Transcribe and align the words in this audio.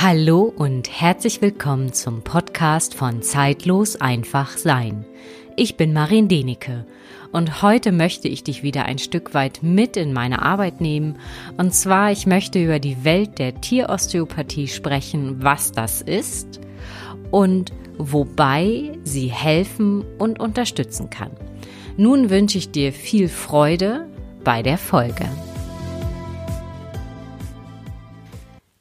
Hallo 0.00 0.42
und 0.42 0.88
herzlich 1.00 1.42
willkommen 1.42 1.92
zum 1.92 2.22
Podcast 2.22 2.94
von 2.94 3.20
Zeitlos 3.20 3.96
einfach 3.96 4.56
sein. 4.56 5.04
Ich 5.56 5.76
bin 5.76 5.92
Marin 5.92 6.28
Denike 6.28 6.86
und 7.32 7.62
heute 7.62 7.90
möchte 7.90 8.28
ich 8.28 8.44
dich 8.44 8.62
wieder 8.62 8.84
ein 8.84 9.00
Stück 9.00 9.34
weit 9.34 9.64
mit 9.64 9.96
in 9.96 10.12
meine 10.12 10.42
Arbeit 10.42 10.80
nehmen. 10.80 11.18
Und 11.56 11.74
zwar, 11.74 12.12
ich 12.12 12.28
möchte 12.28 12.62
über 12.62 12.78
die 12.78 13.02
Welt 13.02 13.40
der 13.40 13.60
Tierosteopathie 13.60 14.68
sprechen, 14.68 15.42
was 15.42 15.72
das 15.72 16.00
ist 16.00 16.60
und 17.32 17.72
wobei 17.96 18.96
sie 19.02 19.32
helfen 19.32 20.04
und 20.18 20.38
unterstützen 20.38 21.10
kann. 21.10 21.32
Nun 21.96 22.30
wünsche 22.30 22.58
ich 22.58 22.70
dir 22.70 22.92
viel 22.92 23.28
Freude 23.28 24.06
bei 24.44 24.62
der 24.62 24.78
Folge. 24.78 25.28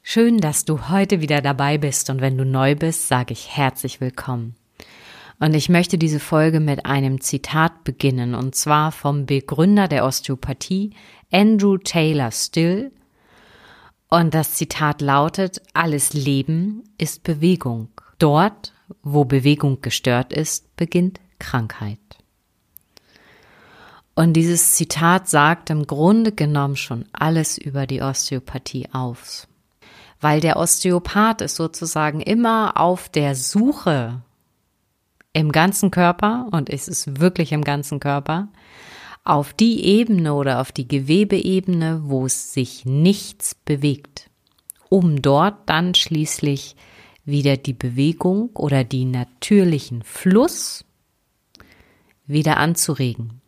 Schön, 0.10 0.38
dass 0.38 0.64
du 0.64 0.88
heute 0.88 1.20
wieder 1.20 1.42
dabei 1.42 1.78
bist 1.78 2.10
und 2.10 2.22
wenn 2.22 2.38
du 2.38 2.46
neu 2.46 2.76
bist, 2.76 3.10
sage 3.10 3.34
ich 3.34 3.58
herzlich 3.58 4.00
willkommen. 4.00 4.56
Und 5.42 5.54
ich 5.54 5.68
möchte 5.68 5.98
diese 5.98 6.22
Folge 6.22 6.62
mit 6.62 6.86
einem 6.86 7.20
Zitat 7.20 7.84
beginnen 7.84 8.34
und 8.34 8.56
zwar 8.56 8.94
vom 8.94 9.26
Begründer 9.26 9.90
der 9.90 10.06
Osteopathie, 10.06 10.92
Andrew 11.30 11.78
Taylor 11.78 12.32
Still. 12.32 12.94
Und 14.08 14.34
das 14.34 14.54
Zitat 14.54 15.02
lautet, 15.02 15.62
alles 15.74 16.14
Leben 16.14 16.86
ist 16.98 17.24
Bewegung. 17.24 17.90
Dort, 18.18 18.72
wo 19.04 19.26
Bewegung 19.26 19.82
gestört 19.82 20.32
ist, 20.32 20.74
beginnt 20.78 21.20
Krankheit. 21.38 22.00
Und 24.16 24.32
dieses 24.36 24.72
Zitat 24.72 25.28
sagt 25.28 25.70
im 25.70 25.86
Grunde 25.86 26.32
genommen 26.32 26.78
schon 26.78 27.04
alles 27.12 27.58
über 27.58 27.86
die 27.86 28.02
Osteopathie 28.02 28.88
aus 28.94 29.50
weil 30.20 30.40
der 30.40 30.58
Osteopath 30.58 31.42
ist 31.42 31.56
sozusagen 31.56 32.22
immer 32.22 32.80
auf 32.80 33.10
der 33.10 33.36
Suche 33.36 34.22
im 35.34 35.52
ganzen 35.52 35.92
Körper, 35.92 36.48
und 36.52 36.70
es 36.70 36.88
ist 36.88 37.20
wirklich 37.20 37.52
im 37.52 37.64
ganzen 37.64 38.00
Körper, 38.00 38.48
auf 39.24 39.54
die 39.54 39.86
Ebene 39.86 40.34
oder 40.34 40.62
auf 40.62 40.72
die 40.72 40.88
Gewebeebene, 40.88 42.02
wo 42.06 42.26
es 42.26 42.54
sich 42.54 42.86
nichts 42.86 43.54
bewegt, 43.54 44.30
um 44.90 45.22
dort 45.22 45.70
dann 45.70 45.94
schließlich 45.94 46.76
wieder 47.26 47.58
die 47.58 47.74
Bewegung 47.74 48.50
oder 48.56 48.86
die 48.86 49.06
natürlichen 49.06 50.02
Fluss 50.02 50.86
wieder 52.26 52.58
anzuregen, 52.58 53.42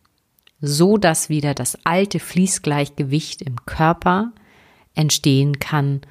so 0.60 0.98
dass 0.98 1.30
wieder 1.30 1.54
das 1.54 1.78
alte 1.84 2.20
Fließgleichgewicht 2.20 3.40
im 3.42 3.64
Körper 3.64 4.32
entstehen 4.94 5.58
kann 5.58 6.02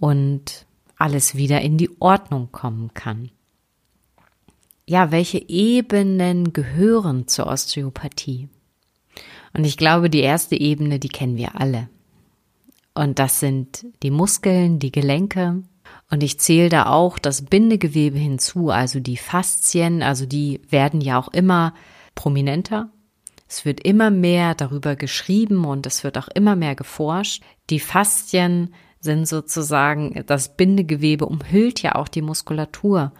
und 0.00 0.66
alles 0.96 1.36
wieder 1.36 1.60
in 1.60 1.76
die 1.76 1.90
Ordnung 2.00 2.50
kommen 2.50 2.92
kann. 2.94 3.30
Ja, 4.86 5.12
welche 5.12 5.48
Ebenen 5.48 6.52
gehören 6.52 7.28
zur 7.28 7.46
Osteopathie? 7.46 8.48
Und 9.52 9.64
ich 9.64 9.76
glaube, 9.76 10.10
die 10.10 10.20
erste 10.20 10.56
Ebene, 10.56 10.98
die 10.98 11.08
kennen 11.08 11.36
wir 11.36 11.60
alle. 11.60 11.88
Und 12.94 13.18
das 13.18 13.40
sind 13.40 13.86
die 14.02 14.10
Muskeln, 14.10 14.78
die 14.78 14.90
Gelenke. 14.90 15.62
Und 16.10 16.22
ich 16.22 16.38
zähle 16.40 16.68
da 16.68 16.86
auch 16.86 17.18
das 17.18 17.42
Bindegewebe 17.42 18.18
hinzu, 18.18 18.70
also 18.70 18.98
die 18.98 19.16
Faszien, 19.16 20.02
also 20.02 20.26
die 20.26 20.60
werden 20.68 21.00
ja 21.00 21.18
auch 21.18 21.28
immer 21.28 21.74
prominenter. 22.14 22.90
Es 23.48 23.64
wird 23.64 23.80
immer 23.80 24.10
mehr 24.10 24.54
darüber 24.54 24.96
geschrieben 24.96 25.64
und 25.64 25.86
es 25.86 26.04
wird 26.04 26.18
auch 26.18 26.28
immer 26.28 26.56
mehr 26.56 26.74
geforscht. 26.74 27.42
Die 27.70 27.80
Faszien 27.80 28.74
sind 29.00 29.26
sozusagen, 29.26 30.24
das 30.26 30.56
Bindegewebe 30.56 31.26
umhüllt 31.26 31.82
ja 31.82 31.94
auch 31.94 32.08
die 32.08 32.22
Muskulatur 32.22 33.12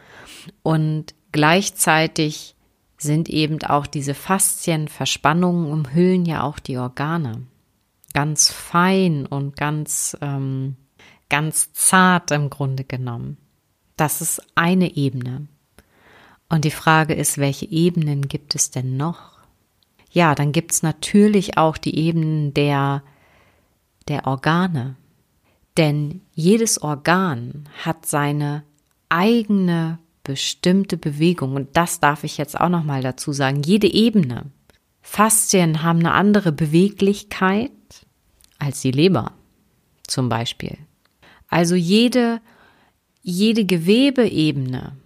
und 0.63 1.15
gleichzeitig 1.33 2.55
sind 2.99 3.31
eben 3.31 3.63
auch 3.63 3.87
diese 3.87 4.15
Faszienverspannungen 4.15 5.73
umhüllen 5.73 6.27
ja 6.27 6.43
auch 6.43 6.59
die 6.59 6.77
Organe. 6.77 7.47
Ganz 8.13 8.53
fein 8.53 9.25
und 9.25 9.57
ganz, 9.57 10.17
ähm, 10.21 10.77
ganz 11.31 11.73
zart 11.73 12.31
im 12.31 12.51
Grunde 12.51 12.85
genommen. 12.85 13.39
Das 13.97 14.21
ist 14.21 14.43
eine 14.55 14.97
Ebene. 14.97 15.47
Und 16.49 16.65
die 16.65 16.71
Frage 16.71 17.15
ist, 17.15 17.39
welche 17.39 17.67
Ebenen 17.67 18.29
gibt 18.29 18.55
es 18.55 18.71
denn 18.71 18.97
noch? 18.97 19.39
Ja, 20.11 20.35
dann 20.35 20.53
gibt 20.53 20.73
es 20.73 20.83
natürlich 20.83 21.57
auch 21.57 21.79
die 21.79 21.97
Ebenen 21.97 22.53
der, 22.53 23.03
der 24.09 24.27
Organe. 24.27 24.97
Denn 25.77 26.23
jedes 26.33 26.83
Organ 26.83 27.69
hat 27.85 28.07
seine 28.07 28.65
eigene 29.09 29.99
bestimmte 30.25 30.97
Bewegung 30.97 31.55
und 31.55 31.77
das 31.77 32.01
darf 32.01 32.25
ich 32.25 32.37
jetzt 32.39 32.61
auch 32.61 32.69
noch 32.69 32.85
mal 32.85 33.03
dazu 33.03 33.33
sagen. 33.33 33.63
Jede 33.63 33.93
Ebene. 33.93 34.51
Faszien 35.01 35.83
haben 35.83 36.01
eine 36.01 36.13
andere 36.13 36.53
Beweglichkeit 36.53 37.71
als 38.59 38.83
die 38.83 38.91
Leber 38.91 39.33
zum 40.07 40.29
Beispiel. 40.29 40.77
Also 41.49 41.75
jede 41.75 42.41
jede 43.23 43.65
Gewebeebene 43.65 44.97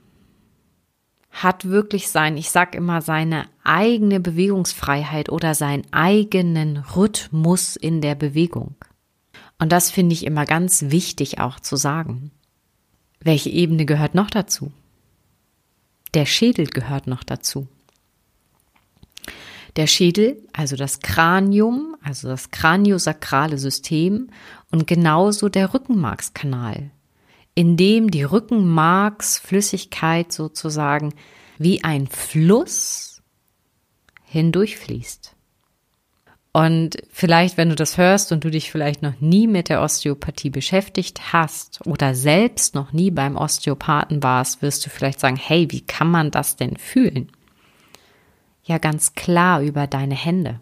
hat 1.30 1.64
wirklich 1.64 2.08
sein, 2.08 2.36
ich 2.36 2.50
sag 2.50 2.74
immer, 2.74 3.02
seine 3.02 3.46
eigene 3.64 4.20
Bewegungsfreiheit 4.20 5.30
oder 5.30 5.54
seinen 5.54 5.84
eigenen 5.92 6.76
Rhythmus 6.76 7.74
in 7.74 8.00
der 8.00 8.14
Bewegung. 8.14 8.76
Und 9.58 9.72
das 9.72 9.90
finde 9.90 10.12
ich 10.12 10.24
immer 10.24 10.44
ganz 10.46 10.84
wichtig 10.88 11.40
auch 11.40 11.58
zu 11.60 11.76
sagen. 11.76 12.30
Welche 13.20 13.50
Ebene 13.50 13.84
gehört 13.86 14.14
noch 14.14 14.30
dazu? 14.30 14.72
Der 16.12 16.26
Schädel 16.26 16.66
gehört 16.66 17.06
noch 17.06 17.22
dazu. 17.24 17.68
Der 19.76 19.86
Schädel, 19.88 20.40
also 20.52 20.76
das 20.76 21.00
Kranium, 21.00 21.96
also 22.02 22.28
das 22.28 22.52
kraniosakrale 22.52 23.58
System 23.58 24.30
und 24.70 24.86
genauso 24.86 25.48
der 25.48 25.74
Rückenmarkskanal, 25.74 26.92
in 27.56 27.76
dem 27.76 28.08
die 28.10 28.22
Rückenmarksflüssigkeit 28.22 30.32
sozusagen 30.32 31.12
wie 31.58 31.82
ein 31.82 32.06
Fluss 32.06 33.14
hindurchfließt. 34.24 35.34
Und 36.56 36.98
vielleicht, 37.10 37.56
wenn 37.56 37.70
du 37.70 37.74
das 37.74 37.98
hörst 37.98 38.30
und 38.30 38.44
du 38.44 38.48
dich 38.48 38.70
vielleicht 38.70 39.02
noch 39.02 39.20
nie 39.20 39.48
mit 39.48 39.68
der 39.68 39.82
Osteopathie 39.82 40.50
beschäftigt 40.50 41.32
hast 41.32 41.84
oder 41.84 42.14
selbst 42.14 42.76
noch 42.76 42.92
nie 42.92 43.10
beim 43.10 43.36
Osteopathen 43.36 44.22
warst, 44.22 44.62
wirst 44.62 44.86
du 44.86 44.88
vielleicht 44.88 45.18
sagen, 45.18 45.34
hey, 45.34 45.66
wie 45.72 45.80
kann 45.80 46.08
man 46.08 46.30
das 46.30 46.54
denn 46.54 46.76
fühlen? 46.76 47.32
Ja, 48.62 48.78
ganz 48.78 49.14
klar 49.14 49.62
über 49.62 49.88
deine 49.88 50.14
Hände. 50.14 50.60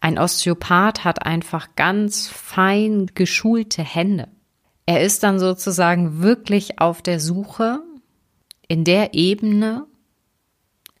Ein 0.00 0.18
Osteopath 0.18 1.04
hat 1.04 1.26
einfach 1.26 1.76
ganz 1.76 2.26
fein 2.26 3.10
geschulte 3.14 3.82
Hände. 3.82 4.28
Er 4.86 5.02
ist 5.02 5.22
dann 5.22 5.38
sozusagen 5.38 6.22
wirklich 6.22 6.78
auf 6.78 7.02
der 7.02 7.20
Suche 7.20 7.80
in 8.68 8.84
der 8.84 9.12
Ebene, 9.12 9.86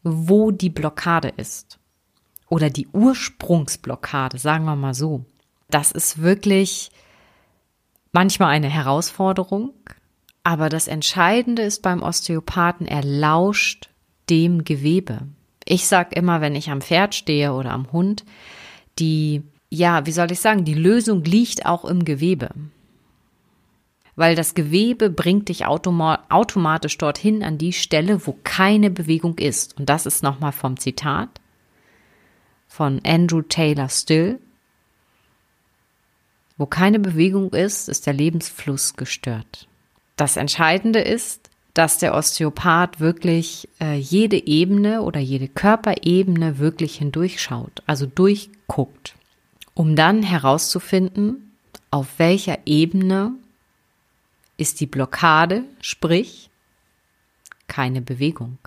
wo 0.02 0.50
die 0.50 0.68
Blockade 0.68 1.32
ist 1.38 1.78
oder 2.48 2.70
die 2.70 2.88
Ursprungsblockade, 2.88 4.38
sagen 4.38 4.64
wir 4.64 4.76
mal 4.76 4.94
so. 4.94 5.24
Das 5.70 5.92
ist 5.92 6.22
wirklich 6.22 6.90
manchmal 8.12 8.50
eine 8.50 8.68
Herausforderung, 8.68 9.72
aber 10.42 10.68
das 10.68 10.88
Entscheidende 10.88 11.62
ist 11.62 11.82
beim 11.82 12.02
Osteopathen, 12.02 12.86
er 12.86 13.02
lauscht 13.02 13.88
dem 14.30 14.64
Gewebe. 14.64 15.22
Ich 15.64 15.86
sag 15.86 16.14
immer, 16.14 16.40
wenn 16.40 16.54
ich 16.54 16.70
am 16.70 16.82
Pferd 16.82 17.14
stehe 17.14 17.54
oder 17.54 17.72
am 17.72 17.90
Hund, 17.92 18.24
die, 18.98 19.42
ja, 19.70 20.06
wie 20.06 20.12
soll 20.12 20.30
ich 20.30 20.40
sagen, 20.40 20.64
die 20.64 20.74
Lösung 20.74 21.24
liegt 21.24 21.64
auch 21.64 21.84
im 21.84 22.04
Gewebe. 22.04 22.50
Weil 24.16 24.36
das 24.36 24.54
Gewebe 24.54 25.10
bringt 25.10 25.48
dich 25.48 25.66
automatisch 25.66 26.98
dorthin 26.98 27.42
an 27.42 27.58
die 27.58 27.72
Stelle, 27.72 28.24
wo 28.26 28.38
keine 28.44 28.90
Bewegung 28.90 29.38
ist. 29.38 29.76
Und 29.76 29.88
das 29.88 30.06
ist 30.06 30.22
nochmal 30.22 30.52
vom 30.52 30.78
Zitat 30.78 31.40
von 32.74 33.00
Andrew 33.04 33.42
Taylor 33.42 33.88
Still. 33.88 34.40
Wo 36.56 36.66
keine 36.66 36.98
Bewegung 36.98 37.52
ist, 37.52 37.88
ist 37.88 38.06
der 38.06 38.14
Lebensfluss 38.14 38.94
gestört. 38.94 39.68
Das 40.16 40.36
Entscheidende 40.36 40.98
ist, 40.98 41.50
dass 41.72 41.98
der 41.98 42.14
Osteopath 42.14 42.98
wirklich 42.98 43.68
äh, 43.80 43.94
jede 43.96 44.44
Ebene 44.44 45.02
oder 45.02 45.20
jede 45.20 45.46
Körperebene 45.46 46.58
wirklich 46.58 46.96
hindurchschaut, 46.96 47.82
also 47.86 48.06
durchguckt, 48.06 49.14
um 49.74 49.94
dann 49.94 50.24
herauszufinden, 50.24 51.52
auf 51.92 52.18
welcher 52.18 52.58
Ebene 52.66 53.34
ist 54.56 54.80
die 54.80 54.86
Blockade, 54.86 55.64
sprich 55.80 56.50
keine 57.68 58.02
Bewegung 58.02 58.58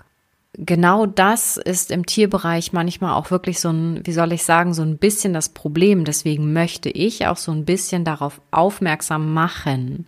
genau 0.58 1.06
das 1.06 1.56
ist 1.56 1.90
im 1.90 2.04
Tierbereich 2.04 2.72
manchmal 2.72 3.14
auch 3.14 3.30
wirklich 3.30 3.60
so 3.60 3.70
ein, 3.70 4.00
wie 4.04 4.12
soll 4.12 4.32
ich 4.32 4.44
sagen, 4.44 4.74
so 4.74 4.82
ein 4.82 4.98
bisschen 4.98 5.32
das 5.32 5.48
Problem. 5.48 6.04
Deswegen 6.04 6.52
möchte 6.52 6.90
ich 6.90 7.26
auch 7.26 7.36
so 7.36 7.52
ein 7.52 7.64
bisschen 7.64 8.04
darauf 8.04 8.40
aufmerksam 8.50 9.32
machen, 9.32 10.06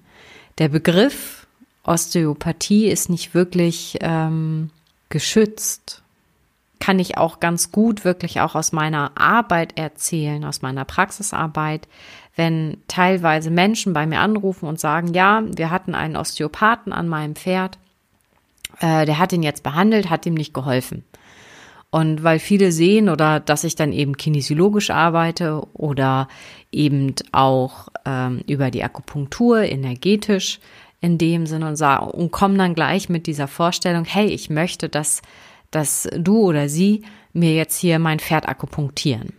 der 0.58 0.68
Begriff 0.68 1.46
Osteopathie 1.84 2.88
ist 2.88 3.08
nicht 3.08 3.32
wirklich 3.32 3.96
ähm, 4.02 4.70
geschützt. 5.08 6.02
Kann 6.78 6.98
ich 6.98 7.16
auch 7.16 7.40
ganz 7.40 7.72
gut 7.72 8.04
wirklich 8.04 8.40
auch 8.40 8.54
aus 8.54 8.72
meiner 8.72 9.12
Arbeit 9.14 9.78
erzählen, 9.78 10.44
aus 10.44 10.60
meiner 10.60 10.84
Praxisarbeit, 10.84 11.88
wenn 12.36 12.76
teilweise 12.88 13.50
Menschen 13.50 13.94
bei 13.94 14.06
mir 14.06 14.20
anrufen 14.20 14.66
und 14.66 14.78
sagen, 14.78 15.14
ja, 15.14 15.42
wir 15.46 15.70
hatten 15.70 15.94
einen 15.94 16.16
Osteopathen 16.16 16.92
an 16.92 17.08
meinem 17.08 17.36
Pferd, 17.36 17.78
äh, 18.80 19.06
der 19.06 19.18
hat 19.18 19.32
ihn 19.32 19.42
jetzt 19.42 19.62
behandelt, 19.62 20.10
hat 20.10 20.26
ihm 20.26 20.34
nicht 20.34 20.54
geholfen. 20.54 21.04
Und 21.90 22.22
weil 22.22 22.38
viele 22.38 22.70
sehen 22.70 23.08
oder 23.08 23.40
dass 23.40 23.64
ich 23.64 23.74
dann 23.74 23.92
eben 23.92 24.16
kinesiologisch 24.16 24.90
arbeite 24.90 25.62
oder 25.72 26.28
eben 26.70 27.14
auch 27.32 27.88
ähm, 28.04 28.42
über 28.46 28.70
die 28.70 28.84
Akupunktur 28.84 29.62
energetisch 29.62 30.60
in 31.00 31.18
dem 31.18 31.46
Sinne 31.46 31.66
und 31.66 31.76
sagen 31.76 32.06
und 32.06 32.30
kommen 32.30 32.58
dann 32.58 32.74
gleich 32.74 33.08
mit 33.08 33.26
dieser 33.26 33.48
Vorstellung, 33.48 34.04
hey, 34.04 34.26
ich 34.26 34.50
möchte, 34.50 34.88
dass, 34.88 35.22
dass 35.72 36.08
du 36.16 36.38
oder 36.42 36.68
sie 36.68 37.02
mir 37.32 37.54
jetzt 37.54 37.78
hier 37.78 37.98
mein 37.98 38.20
Pferd 38.20 38.48
akupunktieren. 38.48 39.32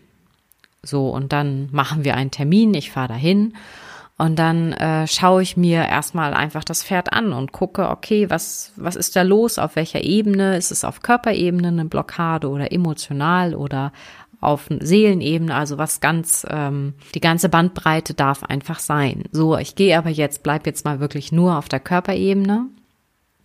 So, 0.83 1.09
und 1.09 1.31
dann 1.31 1.69
machen 1.71 2.03
wir 2.03 2.15
einen 2.15 2.31
Termin, 2.31 2.73
ich 2.73 2.91
fahre 2.91 3.09
dahin 3.09 3.53
und 4.21 4.38
dann 4.38 4.73
äh, 4.73 5.07
schaue 5.07 5.41
ich 5.41 5.57
mir 5.57 5.88
erstmal 5.88 6.35
einfach 6.35 6.63
das 6.63 6.83
Pferd 6.83 7.12
an 7.12 7.33
und 7.33 7.51
gucke, 7.51 7.89
okay, 7.89 8.29
was, 8.29 8.71
was 8.75 8.95
ist 8.95 9.15
da 9.15 9.23
los, 9.23 9.57
auf 9.57 9.75
welcher 9.75 10.03
Ebene? 10.03 10.57
Ist 10.57 10.69
es 10.69 10.83
auf 10.83 11.01
Körperebene 11.01 11.69
eine 11.69 11.85
Blockade 11.85 12.47
oder 12.47 12.71
emotional 12.71 13.56
oder 13.56 13.91
auf 14.39 14.68
Seelenebene, 14.69 15.56
also 15.56 15.79
was 15.79 16.01
ganz, 16.01 16.45
ähm, 16.47 16.94
die 17.15 17.19
ganze 17.19 17.50
Bandbreite 17.50 18.13
darf 18.13 18.44
einfach 18.44 18.77
sein. 18.77 19.23
So, 19.31 19.57
ich 19.57 19.73
gehe 19.73 19.97
aber 19.97 20.12
jetzt, 20.12 20.44
bleib 20.44 20.68
jetzt 20.68 20.85
mal 20.85 21.00
wirklich 21.00 21.31
nur 21.31 21.57
auf 21.57 21.68
der 21.68 21.79
Körperebene. 21.79 22.68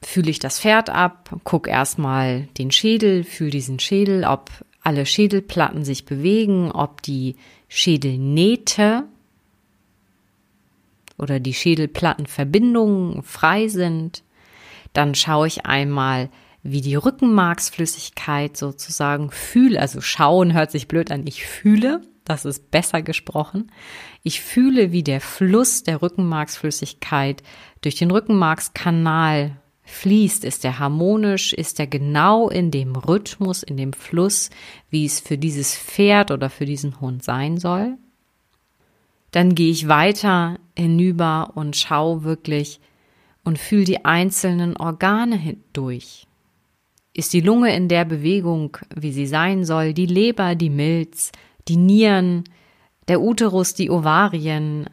Fühle 0.02 0.28
ich 0.28 0.40
das 0.40 0.60
Pferd 0.60 0.90
ab, 0.90 1.30
guck 1.44 1.68
erstmal 1.68 2.48
den 2.58 2.70
Schädel, 2.70 3.24
fühle 3.24 3.50
diesen 3.50 3.78
Schädel, 3.78 4.24
ob 4.24 4.50
alle 4.82 5.06
Schädelplatten 5.06 5.86
sich 5.86 6.04
bewegen, 6.04 6.70
ob 6.70 7.00
die 7.00 7.36
Schädelnähte 7.66 9.04
oder 11.18 11.40
die 11.40 11.54
Schädelplattenverbindungen 11.54 13.22
frei 13.22 13.68
sind. 13.68 14.22
Dann 14.92 15.14
schaue 15.14 15.46
ich 15.46 15.66
einmal, 15.66 16.30
wie 16.62 16.80
die 16.80 16.96
Rückenmarksflüssigkeit 16.96 18.56
sozusagen 18.56 19.30
fühle. 19.30 19.80
Also 19.80 20.00
schauen 20.00 20.52
hört 20.52 20.70
sich 20.70 20.88
blöd 20.88 21.10
an. 21.10 21.26
Ich 21.26 21.46
fühle, 21.46 22.02
das 22.24 22.44
ist 22.44 22.70
besser 22.70 23.02
gesprochen. 23.02 23.70
Ich 24.22 24.40
fühle, 24.40 24.92
wie 24.92 25.04
der 25.04 25.20
Fluss 25.20 25.84
der 25.84 26.02
Rückenmarksflüssigkeit 26.02 27.42
durch 27.82 27.94
den 27.94 28.10
Rückenmarkskanal 28.10 29.56
fließt. 29.84 30.44
Ist 30.44 30.64
der 30.64 30.78
harmonisch? 30.78 31.52
Ist 31.52 31.78
er 31.78 31.86
genau 31.86 32.48
in 32.48 32.70
dem 32.70 32.96
Rhythmus, 32.96 33.62
in 33.62 33.76
dem 33.76 33.92
Fluss, 33.92 34.50
wie 34.90 35.06
es 35.06 35.20
für 35.20 35.38
dieses 35.38 35.76
Pferd 35.76 36.32
oder 36.32 36.50
für 36.50 36.66
diesen 36.66 37.00
Hund 37.00 37.22
sein 37.22 37.58
soll? 37.58 37.96
Dann 39.36 39.54
gehe 39.54 39.70
ich 39.70 39.86
weiter 39.86 40.58
hinüber 40.74 41.52
und 41.56 41.76
schaue 41.76 42.24
wirklich 42.24 42.80
und 43.44 43.58
fühle 43.58 43.84
die 43.84 44.02
einzelnen 44.02 44.78
Organe 44.78 45.58
durch. 45.74 46.26
Ist 47.12 47.34
die 47.34 47.42
Lunge 47.42 47.76
in 47.76 47.88
der 47.88 48.06
Bewegung, 48.06 48.78
wie 48.94 49.12
sie 49.12 49.26
sein 49.26 49.66
soll, 49.66 49.92
die 49.92 50.06
Leber, 50.06 50.54
die 50.54 50.70
Milz, 50.70 51.32
die 51.68 51.76
Nieren, 51.76 52.44
der 53.08 53.20
Uterus, 53.20 53.74
die 53.74 53.90
Ovarien, 53.90 54.88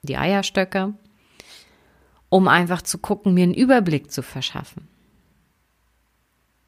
die 0.00 0.16
Eierstöcke, 0.16 0.94
um 2.30 2.48
einfach 2.48 2.80
zu 2.80 2.96
gucken, 2.96 3.34
mir 3.34 3.42
einen 3.42 3.52
Überblick 3.52 4.10
zu 4.10 4.22
verschaffen. 4.22 4.88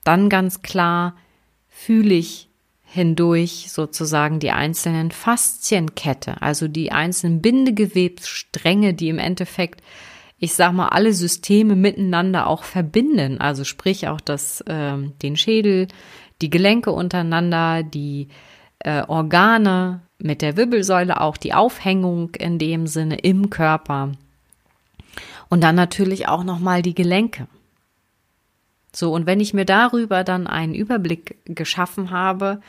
Dann 0.04 0.28
ganz 0.28 0.60
klar 0.60 1.16
fühle 1.66 2.12
ich 2.12 2.50
hindurch 2.94 3.66
sozusagen 3.70 4.38
die 4.38 4.52
einzelnen 4.52 5.10
Faszienkette, 5.10 6.40
also 6.40 6.68
die 6.68 6.92
einzelnen 6.92 7.42
Bindegewebsstränge, 7.42 8.94
die 8.94 9.08
im 9.08 9.18
Endeffekt, 9.18 9.82
ich 10.38 10.54
sag 10.54 10.72
mal, 10.72 10.88
alle 10.88 11.12
Systeme 11.12 11.74
miteinander 11.74 12.46
auch 12.46 12.62
verbinden. 12.62 13.40
Also 13.40 13.64
sprich 13.64 14.06
auch 14.06 14.20
das, 14.20 14.60
äh, 14.62 14.96
den 15.22 15.36
Schädel, 15.36 15.88
die 16.40 16.50
Gelenke 16.50 16.92
untereinander, 16.92 17.82
die 17.82 18.28
äh, 18.78 19.02
Organe 19.02 20.02
mit 20.18 20.40
der 20.40 20.56
Wirbelsäule, 20.56 21.20
auch 21.20 21.36
die 21.36 21.52
Aufhängung 21.52 22.30
in 22.36 22.60
dem 22.60 22.86
Sinne 22.86 23.16
im 23.16 23.50
Körper. 23.50 24.12
Und 25.48 25.64
dann 25.64 25.74
natürlich 25.74 26.28
auch 26.28 26.44
nochmal 26.44 26.82
die 26.82 26.94
Gelenke. 26.94 27.48
So, 28.94 29.12
und 29.12 29.26
wenn 29.26 29.40
ich 29.40 29.54
mir 29.54 29.64
darüber 29.64 30.24
dann 30.24 30.46
einen 30.46 30.74
Überblick 30.74 31.36
geschaffen 31.44 32.10
habe, 32.10 32.60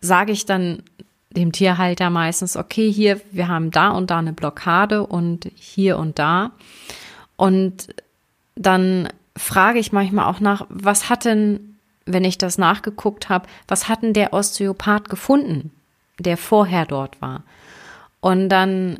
sage 0.00 0.32
ich 0.32 0.46
dann 0.46 0.82
dem 1.30 1.52
Tierhalter 1.52 2.10
meistens, 2.10 2.56
okay, 2.56 2.90
hier, 2.90 3.20
wir 3.30 3.48
haben 3.48 3.70
da 3.70 3.90
und 3.90 4.10
da 4.10 4.18
eine 4.18 4.32
Blockade 4.32 5.06
und 5.06 5.50
hier 5.54 5.98
und 5.98 6.18
da. 6.18 6.52
Und 7.36 7.88
dann 8.54 9.08
frage 9.36 9.78
ich 9.78 9.92
manchmal 9.92 10.26
auch 10.26 10.40
nach, 10.40 10.66
was 10.70 11.10
hat 11.10 11.26
denn, 11.26 11.76
wenn 12.06 12.24
ich 12.24 12.38
das 12.38 12.56
nachgeguckt 12.56 13.28
habe, 13.28 13.46
was 13.68 13.88
hat 13.88 14.02
denn 14.02 14.14
der 14.14 14.32
Osteopath 14.32 15.10
gefunden, 15.10 15.72
der 16.18 16.38
vorher 16.38 16.86
dort 16.86 17.20
war? 17.20 17.42
Und 18.20 18.48
dann 18.48 18.98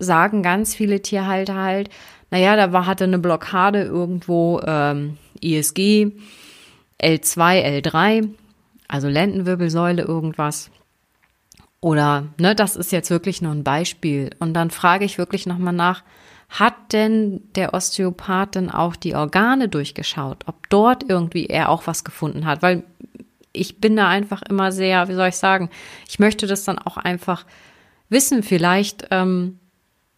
sagen 0.00 0.42
ganz 0.42 0.74
viele 0.74 1.00
Tierhalter 1.00 1.54
halt, 1.54 1.90
naja, 2.30 2.56
da 2.56 2.72
war, 2.72 2.86
hatte 2.86 3.04
eine 3.04 3.18
Blockade 3.18 3.82
irgendwo 3.82 4.60
ähm, 4.66 5.16
ISG, 5.42 6.12
L2, 7.00 7.82
L3, 7.82 8.28
also 8.88 9.08
Lendenwirbelsäule 9.08 10.02
irgendwas. 10.02 10.70
Oder, 11.80 12.26
ne, 12.38 12.54
das 12.54 12.74
ist 12.76 12.90
jetzt 12.90 13.10
wirklich 13.10 13.40
nur 13.40 13.52
ein 13.52 13.64
Beispiel. 13.64 14.30
Und 14.40 14.54
dann 14.54 14.70
frage 14.70 15.04
ich 15.04 15.18
wirklich 15.18 15.46
nochmal 15.46 15.74
nach, 15.74 16.02
hat 16.48 16.92
denn 16.92 17.42
der 17.54 17.74
Osteopath 17.74 18.54
denn 18.54 18.70
auch 18.70 18.96
die 18.96 19.14
Organe 19.14 19.68
durchgeschaut? 19.68 20.44
Ob 20.46 20.68
dort 20.70 21.08
irgendwie 21.08 21.46
er 21.46 21.68
auch 21.68 21.86
was 21.86 22.04
gefunden 22.04 22.46
hat? 22.46 22.62
Weil 22.62 22.84
ich 23.52 23.80
bin 23.80 23.96
da 23.96 24.08
einfach 24.08 24.42
immer 24.42 24.72
sehr, 24.72 25.08
wie 25.08 25.14
soll 25.14 25.28
ich 25.28 25.36
sagen, 25.36 25.70
ich 26.08 26.18
möchte 26.18 26.46
das 26.46 26.64
dann 26.64 26.78
auch 26.78 26.96
einfach 26.96 27.44
wissen. 28.08 28.42
Vielleicht 28.42 29.08
ähm, 29.10 29.58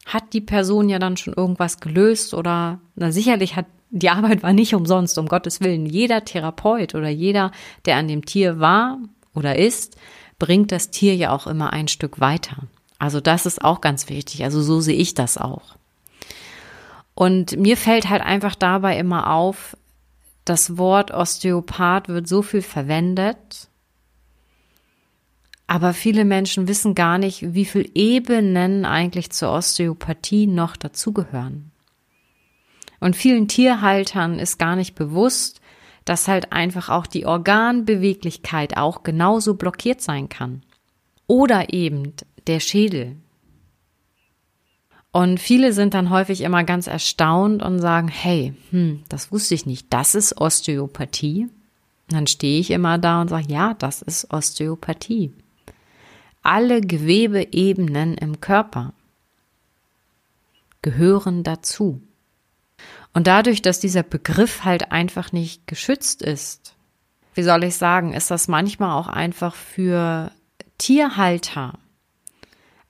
hat 0.06 0.32
die 0.32 0.40
Person 0.40 0.88
ja 0.88 0.98
dann 0.98 1.16
schon 1.16 1.34
irgendwas 1.34 1.80
gelöst 1.80 2.32
oder 2.32 2.80
na 2.94 3.10
sicherlich 3.10 3.56
hat 3.56 3.66
die 3.90 4.10
Arbeit 4.10 4.42
war 4.42 4.52
nicht 4.52 4.74
umsonst, 4.74 5.18
um 5.18 5.26
Gottes 5.26 5.60
Willen. 5.60 5.86
Jeder 5.86 6.24
Therapeut 6.24 6.94
oder 6.94 7.08
jeder, 7.08 7.50
der 7.84 7.96
an 7.96 8.08
dem 8.08 8.24
Tier 8.24 8.60
war 8.60 8.98
oder 9.34 9.56
ist, 9.56 9.96
bringt 10.38 10.72
das 10.72 10.90
Tier 10.90 11.14
ja 11.14 11.32
auch 11.32 11.46
immer 11.46 11.72
ein 11.72 11.88
Stück 11.88 12.20
weiter. 12.20 12.56
Also 12.98 13.20
das 13.20 13.46
ist 13.46 13.62
auch 13.64 13.80
ganz 13.80 14.08
wichtig. 14.08 14.44
Also 14.44 14.62
so 14.62 14.80
sehe 14.80 14.96
ich 14.96 15.14
das 15.14 15.38
auch. 15.38 15.76
Und 17.14 17.58
mir 17.58 17.76
fällt 17.76 18.08
halt 18.08 18.22
einfach 18.22 18.54
dabei 18.54 18.96
immer 18.96 19.32
auf, 19.32 19.76
das 20.44 20.78
Wort 20.78 21.10
Osteopath 21.10 22.08
wird 22.08 22.26
so 22.26 22.42
viel 22.42 22.62
verwendet, 22.62 23.68
aber 25.66 25.92
viele 25.92 26.24
Menschen 26.24 26.66
wissen 26.66 26.94
gar 26.94 27.18
nicht, 27.18 27.54
wie 27.54 27.64
viele 27.64 27.88
Ebenen 27.94 28.84
eigentlich 28.84 29.30
zur 29.30 29.52
Osteopathie 29.52 30.46
noch 30.46 30.76
dazugehören. 30.76 31.69
Und 33.00 33.16
vielen 33.16 33.48
Tierhaltern 33.48 34.38
ist 34.38 34.58
gar 34.58 34.76
nicht 34.76 34.94
bewusst, 34.94 35.60
dass 36.04 36.28
halt 36.28 36.52
einfach 36.52 36.88
auch 36.88 37.06
die 37.06 37.26
Organbeweglichkeit 37.26 38.76
auch 38.76 39.02
genauso 39.02 39.54
blockiert 39.54 40.00
sein 40.00 40.28
kann. 40.28 40.62
Oder 41.26 41.72
eben 41.72 42.12
der 42.46 42.60
Schädel. 42.60 43.16
Und 45.12 45.40
viele 45.40 45.72
sind 45.72 45.94
dann 45.94 46.10
häufig 46.10 46.42
immer 46.42 46.62
ganz 46.64 46.86
erstaunt 46.86 47.62
und 47.62 47.80
sagen, 47.80 48.08
hey, 48.08 48.54
hm, 48.70 49.02
das 49.08 49.32
wusste 49.32 49.54
ich 49.54 49.66
nicht, 49.66 49.92
das 49.92 50.14
ist 50.14 50.40
Osteopathie. 50.40 51.44
Und 51.44 52.12
dann 52.12 52.26
stehe 52.26 52.60
ich 52.60 52.70
immer 52.70 52.98
da 52.98 53.20
und 53.20 53.28
sage, 53.28 53.46
ja, 53.48 53.74
das 53.74 54.02
ist 54.02 54.32
Osteopathie. 54.32 55.32
Alle 56.42 56.80
Gewebeebenen 56.80 58.14
im 58.14 58.40
Körper 58.40 58.92
gehören 60.82 61.42
dazu. 61.42 62.00
Und 63.12 63.26
dadurch, 63.26 63.62
dass 63.62 63.80
dieser 63.80 64.02
Begriff 64.02 64.64
halt 64.64 64.92
einfach 64.92 65.32
nicht 65.32 65.66
geschützt 65.66 66.22
ist, 66.22 66.74
wie 67.34 67.42
soll 67.42 67.64
ich 67.64 67.76
sagen, 67.76 68.12
ist 68.12 68.30
das 68.30 68.48
manchmal 68.48 68.92
auch 68.98 69.08
einfach 69.08 69.54
für 69.54 70.30
Tierhalter 70.78 71.78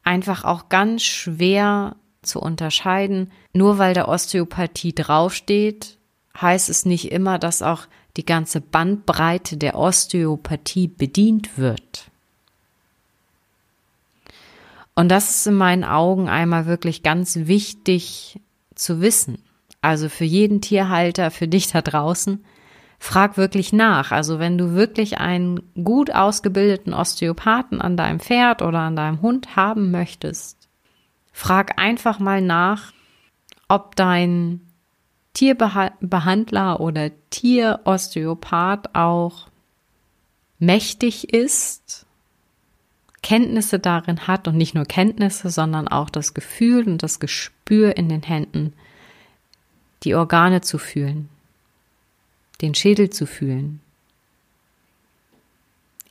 einfach 0.02 0.44
auch 0.44 0.68
ganz 0.68 1.02
schwer 1.02 1.96
zu 2.22 2.40
unterscheiden. 2.40 3.30
Nur 3.52 3.78
weil 3.78 3.94
da 3.94 4.06
Osteopathie 4.06 4.94
draufsteht, 4.94 5.98
heißt 6.40 6.68
es 6.68 6.84
nicht 6.84 7.12
immer, 7.12 7.38
dass 7.38 7.62
auch 7.62 7.86
die 8.16 8.24
ganze 8.24 8.60
Bandbreite 8.60 9.56
der 9.56 9.76
Osteopathie 9.76 10.88
bedient 10.88 11.58
wird. 11.58 12.10
Und 14.94 15.08
das 15.08 15.30
ist 15.30 15.46
in 15.46 15.54
meinen 15.54 15.84
Augen 15.84 16.28
einmal 16.28 16.66
wirklich 16.66 17.02
ganz 17.02 17.36
wichtig 17.36 18.40
zu 18.74 19.00
wissen. 19.00 19.42
Also 19.82 20.08
für 20.08 20.24
jeden 20.24 20.60
Tierhalter, 20.60 21.30
für 21.30 21.48
dich 21.48 21.68
da 21.68 21.80
draußen, 21.80 22.44
frag 22.98 23.36
wirklich 23.36 23.72
nach. 23.72 24.12
Also 24.12 24.38
wenn 24.38 24.58
du 24.58 24.74
wirklich 24.74 25.18
einen 25.18 25.60
gut 25.82 26.14
ausgebildeten 26.14 26.92
Osteopathen 26.92 27.80
an 27.80 27.96
deinem 27.96 28.20
Pferd 28.20 28.62
oder 28.62 28.80
an 28.80 28.96
deinem 28.96 29.22
Hund 29.22 29.56
haben 29.56 29.90
möchtest, 29.90 30.68
frag 31.32 31.80
einfach 31.80 32.18
mal 32.18 32.42
nach, 32.42 32.92
ob 33.68 33.96
dein 33.96 34.60
Tierbehandler 35.32 36.80
oder 36.80 37.10
Tierosteopath 37.30 38.94
auch 38.94 39.48
mächtig 40.58 41.32
ist, 41.32 42.04
Kenntnisse 43.22 43.78
darin 43.78 44.26
hat 44.26 44.48
und 44.48 44.56
nicht 44.56 44.74
nur 44.74 44.84
Kenntnisse, 44.84 45.50
sondern 45.50 45.88
auch 45.88 46.10
das 46.10 46.34
Gefühl 46.34 46.86
und 46.86 47.02
das 47.02 47.20
Gespür 47.20 47.96
in 47.96 48.08
den 48.08 48.22
Händen, 48.22 48.74
die 50.02 50.14
Organe 50.14 50.60
zu 50.60 50.78
fühlen, 50.78 51.28
den 52.60 52.74
Schädel 52.74 53.10
zu 53.10 53.26
fühlen, 53.26 53.80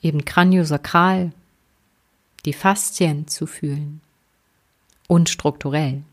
eben 0.01 0.25
kraniosakral, 0.25 1.31
die 2.46 2.53
Faszien 2.53 3.27
zu 3.27 3.46
fühlen 3.46 4.01
und 5.08 5.29
strukturell. 5.29 6.03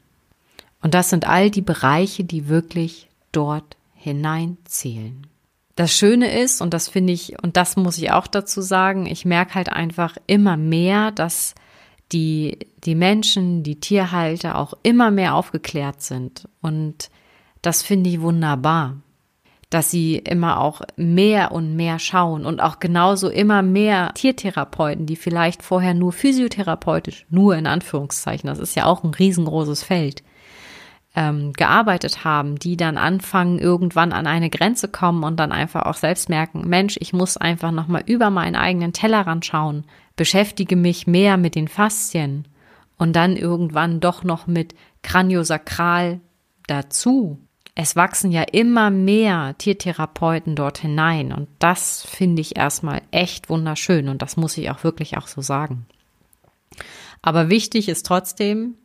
Und 0.82 0.94
das 0.94 1.10
sind 1.10 1.26
all 1.26 1.50
die 1.50 1.62
Bereiche, 1.62 2.24
die 2.24 2.48
wirklich 2.48 3.08
dort 3.32 3.76
hineinzählen. 3.94 5.26
Das 5.74 5.92
Schöne 5.92 6.40
ist, 6.40 6.62
und 6.62 6.72
das 6.72 6.88
finde 6.88 7.12
ich, 7.12 7.42
und 7.42 7.56
das 7.56 7.76
muss 7.76 7.98
ich 7.98 8.10
auch 8.10 8.26
dazu 8.26 8.62
sagen, 8.62 9.06
ich 9.06 9.24
merke 9.24 9.54
halt 9.56 9.68
einfach 9.68 10.16
immer 10.26 10.56
mehr, 10.56 11.10
dass 11.12 11.54
die, 12.12 12.58
die 12.84 12.94
Menschen, 12.94 13.62
die 13.62 13.78
Tierhalter 13.78 14.56
auch 14.56 14.74
immer 14.82 15.10
mehr 15.10 15.34
aufgeklärt 15.34 16.02
sind. 16.02 16.48
Und 16.62 17.10
das 17.66 17.82
finde 17.82 18.08
ich 18.10 18.20
wunderbar, 18.20 18.96
dass 19.70 19.90
sie 19.90 20.18
immer 20.18 20.60
auch 20.60 20.82
mehr 20.94 21.50
und 21.50 21.74
mehr 21.74 21.98
schauen 21.98 22.46
und 22.46 22.60
auch 22.60 22.78
genauso 22.78 23.28
immer 23.28 23.62
mehr 23.62 24.12
Tiertherapeuten, 24.14 25.06
die 25.06 25.16
vielleicht 25.16 25.64
vorher 25.64 25.92
nur 25.92 26.12
physiotherapeutisch, 26.12 27.26
nur 27.28 27.56
in 27.56 27.66
Anführungszeichen, 27.66 28.46
das 28.46 28.60
ist 28.60 28.76
ja 28.76 28.84
auch 28.84 29.02
ein 29.02 29.12
riesengroßes 29.14 29.82
Feld, 29.82 30.22
ähm, 31.16 31.54
gearbeitet 31.54 32.24
haben, 32.24 32.56
die 32.56 32.76
dann 32.76 32.98
anfangen, 32.98 33.58
irgendwann 33.58 34.12
an 34.12 34.28
eine 34.28 34.48
Grenze 34.50 34.86
kommen 34.86 35.24
und 35.24 35.40
dann 35.40 35.50
einfach 35.50 35.86
auch 35.86 35.94
selbst 35.96 36.28
merken, 36.28 36.68
Mensch, 36.68 36.96
ich 37.00 37.12
muss 37.12 37.36
einfach 37.36 37.72
nochmal 37.72 38.04
über 38.06 38.30
meinen 38.30 38.54
eigenen 38.54 38.92
Tellerrand 38.92 39.44
schauen, 39.44 39.84
beschäftige 40.14 40.76
mich 40.76 41.08
mehr 41.08 41.36
mit 41.36 41.56
den 41.56 41.66
Faszien 41.66 42.46
und 42.96 43.16
dann 43.16 43.36
irgendwann 43.36 43.98
doch 43.98 44.22
noch 44.22 44.46
mit 44.46 44.76
Kraniosakral 45.02 46.20
dazu. 46.68 47.45
Es 47.78 47.94
wachsen 47.94 48.32
ja 48.32 48.42
immer 48.42 48.90
mehr 48.90 49.54
Tiertherapeuten 49.58 50.56
dort 50.56 50.78
hinein 50.78 51.30
und 51.30 51.46
das 51.58 52.06
finde 52.06 52.40
ich 52.40 52.56
erstmal 52.56 53.02
echt 53.10 53.50
wunderschön 53.50 54.08
und 54.08 54.22
das 54.22 54.38
muss 54.38 54.56
ich 54.56 54.70
auch 54.70 54.82
wirklich 54.82 55.18
auch 55.18 55.26
so 55.26 55.42
sagen. 55.42 55.84
Aber 57.20 57.50
wichtig 57.50 57.90
ist 57.90 58.06
trotzdem, 58.06 58.76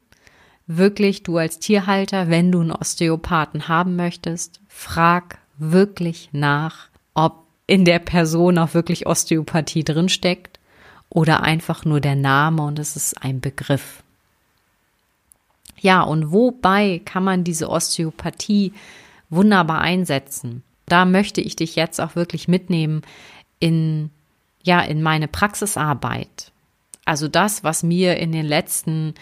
wirklich 0.67 1.24
du 1.24 1.38
als 1.38 1.60
Tierhalter, 1.60 2.29
wenn 2.29 2.51
du 2.51 2.60
einen 2.60 2.74
Osteopathen 2.74 3.69
haben 3.69 3.95
möchtest, 3.95 4.60
frag 4.67 5.38
wirklich 5.57 6.29
nach, 6.33 6.89
ob 7.13 7.45
in 7.67 7.86
der 7.86 8.00
Person 8.00 8.57
auch 8.57 8.74
wirklich 8.74 9.07
Osteopathie 9.07 9.86
drinsteckt 9.86 10.60
oder 11.07 11.43
einfach 11.43 11.86
nur 11.86 12.01
der 12.01 12.17
Name 12.17 12.62
und 12.63 12.77
es 12.77 12.98
ist 12.98 13.24
ein 13.24 13.39
Begriff. 13.39 14.03
Ja, 15.81 16.03
und 16.03 16.31
wobei 16.31 17.01
kann 17.03 17.23
man 17.23 17.43
diese 17.43 17.67
Osteopathie 17.67 18.71
wunderbar 19.31 19.81
einsetzen? 19.81 20.63
Da 20.85 21.05
möchte 21.05 21.41
ich 21.41 21.55
dich 21.55 21.75
jetzt 21.75 22.00
auch 22.00 22.15
wirklich 22.15 22.47
mitnehmen 22.47 23.01
in, 23.59 24.11
ja, 24.61 24.81
in 24.81 25.01
meine 25.01 25.27
Praxisarbeit. 25.27 26.51
Also 27.03 27.27
das, 27.27 27.63
was 27.63 27.81
mir 27.81 28.17
in 28.17 28.31
den 28.31 28.45
letzten 28.45 29.15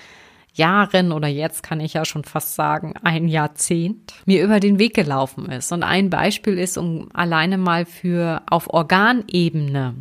Jahren 0.53 1.13
oder 1.13 1.29
jetzt 1.29 1.63
kann 1.63 1.79
ich 1.79 1.93
ja 1.93 2.03
schon 2.03 2.25
fast 2.25 2.55
sagen, 2.55 2.93
ein 3.03 3.29
Jahrzehnt 3.29 4.15
mir 4.25 4.43
über 4.43 4.59
den 4.59 4.79
Weg 4.79 4.93
gelaufen 4.93 5.49
ist. 5.49 5.71
Und 5.71 5.83
ein 5.83 6.09
Beispiel 6.09 6.57
ist, 6.57 6.77
um 6.77 7.09
alleine 7.13 7.57
mal 7.57 7.85
für 7.85 8.41
auf 8.49 8.67
Organebene 8.67 9.93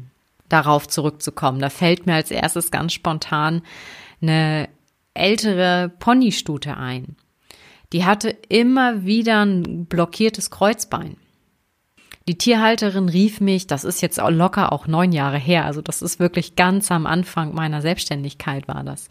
darauf 0.49 0.89
zurückzukommen. 0.89 1.61
Da 1.61 1.71
fällt 1.71 2.07
mir 2.07 2.15
als 2.15 2.33
erstes 2.33 2.73
ganz 2.73 2.95
spontan 2.95 3.63
eine 4.21 4.69
ältere 5.19 5.91
Ponystute 5.99 6.77
ein. 6.77 7.17
Die 7.93 8.05
hatte 8.05 8.31
immer 8.49 9.05
wieder 9.05 9.45
ein 9.45 9.87
blockiertes 9.87 10.51
Kreuzbein. 10.51 11.17
Die 12.27 12.37
Tierhalterin 12.37 13.09
rief 13.09 13.41
mich, 13.41 13.67
das 13.67 13.85
ist 13.85 14.03
jetzt 14.03 14.19
locker 14.19 14.73
auch 14.73 14.87
neun 14.87 15.13
Jahre 15.13 15.39
her, 15.39 15.65
also 15.65 15.81
das 15.81 16.03
ist 16.03 16.21
wirklich 16.21 16.57
ganz 16.57 16.93
am 16.93 17.07
Anfang 17.07 17.55
meiner 17.55 17.81
Selbstständigkeit 17.81 18.69
war 18.69 18.85
das 18.85 19.09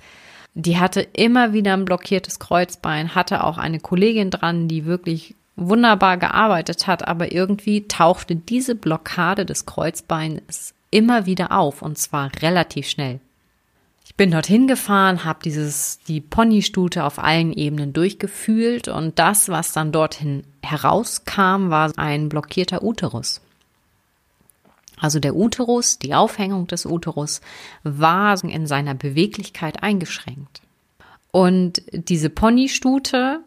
die 0.59 0.79
hatte 0.79 1.01
immer 1.01 1.53
wieder 1.53 1.73
ein 1.73 1.85
blockiertes 1.85 2.39
Kreuzbein, 2.39 3.13
hatte 3.13 3.43
auch 3.43 3.59
eine 3.59 3.79
Kollegin 3.79 4.31
dran, 4.31 4.67
die 4.67 4.85
wirklich 4.85 5.35
wunderbar 5.55 6.17
gearbeitet 6.17 6.87
hat, 6.87 7.07
aber 7.07 7.31
irgendwie 7.31 7.87
tauchte 7.87 8.35
diese 8.35 8.73
Blockade 8.73 9.45
des 9.45 9.67
Kreuzbeins 9.67 10.73
immer 10.89 11.27
wieder 11.27 11.51
auf 11.51 11.83
und 11.83 11.99
zwar 11.99 12.31
relativ 12.41 12.89
schnell. 12.89 13.19
Bin 14.17 14.31
dorthin 14.31 14.65
gefahren, 14.65 15.23
habe 15.25 15.39
dieses 15.43 15.99
die 16.07 16.21
Ponystute 16.21 17.03
auf 17.03 17.19
allen 17.19 17.53
Ebenen 17.53 17.93
durchgefühlt 17.93 18.87
und 18.87 19.19
das, 19.19 19.47
was 19.47 19.73
dann 19.73 19.91
dorthin 19.91 20.43
herauskam, 20.63 21.69
war 21.69 21.93
ein 21.97 22.27
blockierter 22.27 22.83
Uterus. 22.83 23.41
Also 24.99 25.19
der 25.19 25.35
Uterus, 25.35 25.99
die 25.99 26.15
Aufhängung 26.15 26.65
des 26.65 26.87
Uterus 26.87 27.41
war 27.83 28.43
in 28.43 28.65
seiner 28.65 28.95
Beweglichkeit 28.95 29.83
eingeschränkt. 29.83 30.61
Und 31.31 31.83
diese 31.91 32.31
Ponystute 32.31 33.41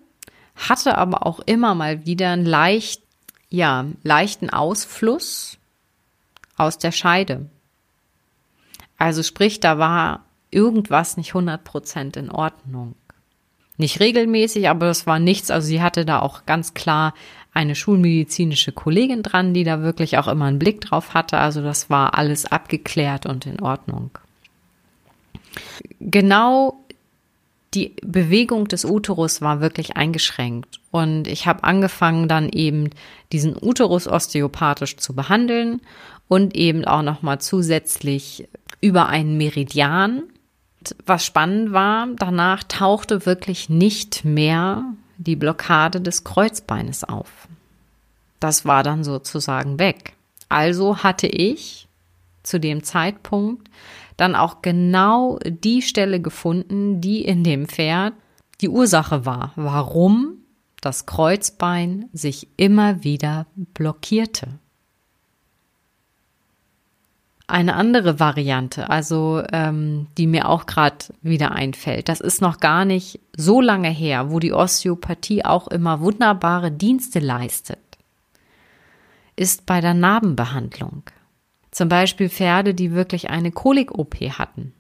hatte 0.55 0.97
aber 0.97 1.27
auch 1.27 1.41
immer 1.41 1.75
mal 1.75 2.07
wieder 2.07 2.31
einen 2.31 2.47
leicht, 2.47 3.03
ja, 3.49 3.87
leichten 4.05 4.51
Ausfluss 4.51 5.59
aus 6.57 6.79
der 6.79 6.93
Scheide. 6.93 7.47
Also 8.97 9.25
sprich, 9.25 9.59
da 9.59 9.79
war 9.79 10.25
irgendwas 10.51 11.17
nicht 11.17 11.33
100% 11.33 12.17
in 12.19 12.31
Ordnung. 12.31 12.95
Nicht 13.77 14.01
regelmäßig, 14.01 14.69
aber 14.69 14.87
das 14.87 15.07
war 15.07 15.19
nichts. 15.19 15.51
Also 15.51 15.69
sie 15.69 15.81
hatte 15.81 16.05
da 16.05 16.21
auch 16.21 16.45
ganz 16.45 16.75
klar 16.75 17.15
eine 17.53 17.75
schulmedizinische 17.75 18.73
Kollegin 18.73 19.23
dran, 19.23 19.55
die 19.55 19.65
da 19.65 19.83
wirklich 19.83 20.19
auch 20.19 20.29
immer 20.29 20.45
einen 20.47 20.59
Blick 20.59 20.81
drauf 20.81 21.15
hatte. 21.15 21.39
Also 21.39 21.63
das 21.63 21.91
war 21.91 22.17
alles 22.17 22.47
abgeklärt 22.47 23.27
und 23.27 23.47
in 23.47 23.61
Ordnung. 23.61 24.11
Genau 25.99 26.77
die 27.75 27.95
Bewegung 28.03 28.69
des 28.69 28.85
Uterus 28.85 29.41
war 29.43 29.61
wirklich 29.61 29.97
eingeschränkt 29.97 30.81
und 30.91 31.29
ich 31.29 31.47
habe 31.47 31.63
angefangen 31.63 32.27
dann 32.27 32.49
eben 32.49 32.91
diesen 33.33 33.57
Uterus 33.61 34.09
osteopathisch 34.09 34.97
zu 34.97 35.15
behandeln 35.15 35.81
und 36.27 36.57
eben 36.57 36.85
auch 36.85 37.03
noch 37.03 37.23
mal 37.23 37.39
zusätzlich 37.39 38.49
über 38.81 39.09
einen 39.09 39.37
Meridian. 39.37 40.25
Was 41.05 41.25
spannend 41.25 41.73
war, 41.73 42.09
danach 42.17 42.65
tauchte 42.65 43.27
wirklich 43.27 43.69
nicht 43.69 44.25
mehr 44.25 44.85
die 45.19 45.37
Blockade 45.37 46.01
des 46.01 46.25
Kreuzbeines 46.25 47.05
auf. 47.05 47.49
Das 48.41 48.65
war 48.65 48.83
dann 48.83 49.05
sozusagen 49.05 49.79
weg. 49.79 50.15
Also 50.49 50.99
hatte 50.99 51.27
ich 51.27 51.87
zu 52.43 52.59
dem 52.59 52.83
Zeitpunkt 52.83 53.69
dann 54.17 54.35
auch 54.35 54.63
genau 54.63 55.39
die 55.45 55.83
Stelle 55.83 56.21
gefunden, 56.21 57.01
die 57.01 57.25
in 57.25 57.45
dem 57.45 57.67
Pferd 57.67 58.15
die 58.61 58.69
Ursache 58.69 59.25
war, 59.25 59.53
warum 59.57 60.39
das 60.81 61.07
Kreuzbein 61.07 62.09
sich 62.13 62.49
immer 62.57 63.05
wieder 63.05 63.47
blockierte. 63.57 64.59
Eine 67.51 67.75
andere 67.75 68.21
Variante, 68.21 68.91
also 68.91 69.43
ähm, 69.53 70.07
die 70.17 70.29
mir 70.29 70.49
auch 70.49 70.67
gerade 70.67 71.07
wieder 71.21 71.51
einfällt, 71.51 72.09
das 72.09 72.21
ist 72.21 72.41
noch 72.41 72.61
gar 72.61 72.85
nicht 72.85 73.19
so 73.37 73.61
lange 73.61 73.91
her, 73.91 74.31
wo 74.31 74.39
die 74.39 74.53
Osteopathie 74.53 75.45
auch 75.45 75.67
immer 75.67 75.99
wunderbare 75.99 76.71
Dienste 76.71 77.19
leistet, 77.19 77.81
ist 79.35 79.67
bei 79.67 79.81
der 79.81 79.95
Narbenbehandlung. 79.95 81.03
Zum 81.73 81.89
Beispiel 81.89 82.29
Pferde, 82.29 82.73
die 82.73 82.93
wirklich 82.93 83.31
eine 83.31 83.51
Kolik-OP 83.51 84.15
hatten. 84.39 84.73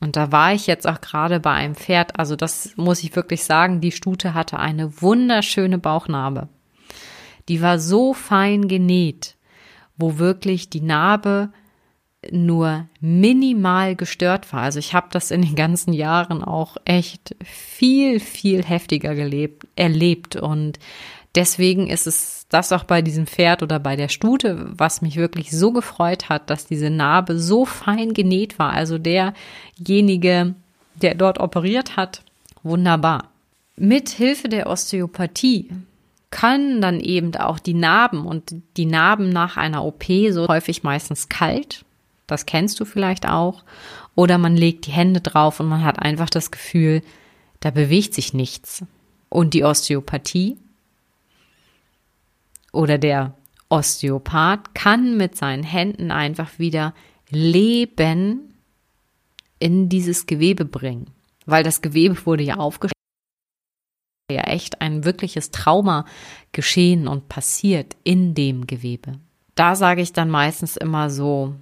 Und 0.00 0.16
da 0.16 0.32
war 0.32 0.52
ich 0.52 0.66
jetzt 0.66 0.88
auch 0.88 1.00
gerade 1.00 1.38
bei 1.38 1.52
einem 1.52 1.76
Pferd, 1.76 2.18
also 2.18 2.34
das 2.34 2.76
muss 2.76 3.04
ich 3.04 3.14
wirklich 3.14 3.44
sagen, 3.44 3.80
die 3.80 3.92
Stute 3.92 4.34
hatte 4.34 4.58
eine 4.58 5.00
wunderschöne 5.00 5.78
Bauchnarbe. 5.78 6.48
Die 7.48 7.62
war 7.62 7.78
so 7.78 8.14
fein 8.14 8.66
genäht, 8.66 9.36
wo 9.96 10.18
wirklich 10.18 10.68
die 10.70 10.80
Narbe 10.80 11.50
nur 12.32 12.86
minimal 13.00 13.96
gestört 13.96 14.52
war. 14.52 14.62
Also 14.62 14.78
ich 14.78 14.94
habe 14.94 15.08
das 15.10 15.30
in 15.30 15.42
den 15.42 15.54
ganzen 15.54 15.92
Jahren 15.92 16.42
auch 16.42 16.76
echt 16.84 17.34
viel, 17.44 18.20
viel 18.20 18.62
heftiger 18.62 19.14
gelebt, 19.14 19.66
erlebt. 19.76 20.36
Und 20.36 20.78
deswegen 21.34 21.88
ist 21.88 22.06
es 22.06 22.46
das 22.48 22.72
auch 22.72 22.84
bei 22.84 23.02
diesem 23.02 23.26
Pferd 23.26 23.62
oder 23.62 23.78
bei 23.78 23.96
der 23.96 24.08
Stute, 24.08 24.66
was 24.76 25.02
mich 25.02 25.16
wirklich 25.16 25.50
so 25.50 25.72
gefreut 25.72 26.28
hat, 26.28 26.50
dass 26.50 26.66
diese 26.66 26.90
Narbe 26.90 27.38
so 27.38 27.64
fein 27.64 28.14
genäht 28.14 28.58
war. 28.58 28.72
Also 28.72 28.98
derjenige, 28.98 30.54
der 31.02 31.14
dort 31.14 31.38
operiert 31.38 31.96
hat, 31.96 32.22
wunderbar. 32.62 33.30
Mit 33.76 34.08
Hilfe 34.10 34.48
der 34.48 34.68
Osteopathie 34.68 35.70
können 36.30 36.82
dann 36.82 37.00
eben 37.00 37.34
auch 37.36 37.58
die 37.58 37.72
Narben 37.72 38.26
und 38.26 38.54
die 38.76 38.84
Narben 38.84 39.30
nach 39.30 39.56
einer 39.56 39.84
OP 39.84 40.04
so 40.30 40.48
häufig 40.48 40.82
meistens 40.82 41.30
kalt. 41.30 41.85
Das 42.26 42.46
kennst 42.46 42.80
du 42.80 42.84
vielleicht 42.84 43.28
auch. 43.28 43.64
Oder 44.14 44.38
man 44.38 44.56
legt 44.56 44.86
die 44.86 44.92
Hände 44.92 45.20
drauf 45.20 45.60
und 45.60 45.68
man 45.68 45.84
hat 45.84 45.98
einfach 45.98 46.30
das 46.30 46.50
Gefühl, 46.50 47.02
da 47.60 47.70
bewegt 47.70 48.14
sich 48.14 48.34
nichts. 48.34 48.84
Und 49.28 49.54
die 49.54 49.64
Osteopathie 49.64 50.56
oder 52.72 52.98
der 52.98 53.34
Osteopath 53.68 54.74
kann 54.74 55.16
mit 55.16 55.36
seinen 55.36 55.64
Händen 55.64 56.10
einfach 56.10 56.58
wieder 56.58 56.94
Leben 57.30 58.54
in 59.58 59.88
dieses 59.88 60.26
Gewebe 60.26 60.64
bringen, 60.64 61.10
weil 61.46 61.64
das 61.64 61.82
Gewebe 61.82 62.24
wurde 62.26 62.44
ja 62.44 62.56
aufgestellt 62.56 62.92
ja 64.30 64.42
echt 64.42 64.80
ein 64.80 65.04
wirkliches 65.04 65.52
Trauma 65.52 66.04
geschehen 66.52 67.06
und 67.06 67.28
passiert 67.28 67.96
in 68.02 68.34
dem 68.34 68.66
Gewebe. 68.66 69.20
Da 69.54 69.76
sage 69.76 70.02
ich 70.02 70.12
dann 70.12 70.30
meistens 70.30 70.76
immer 70.76 71.10
so, 71.10 71.54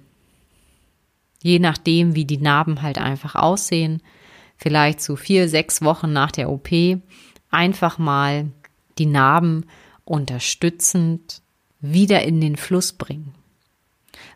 je 1.45 1.59
nachdem, 1.59 2.15
wie 2.15 2.25
die 2.25 2.39
Narben 2.39 2.81
halt 2.81 2.97
einfach 2.97 3.35
aussehen, 3.35 4.01
vielleicht 4.57 4.99
so 4.99 5.15
vier, 5.15 5.47
sechs 5.47 5.83
Wochen 5.83 6.11
nach 6.11 6.31
der 6.31 6.49
OP, 6.49 6.69
einfach 7.51 7.99
mal 7.99 8.51
die 8.97 9.05
Narben 9.05 9.67
unterstützend 10.05 11.43
wieder 11.81 12.23
in 12.23 12.41
den 12.41 12.55
Fluss 12.55 12.93
bringen. 12.93 13.35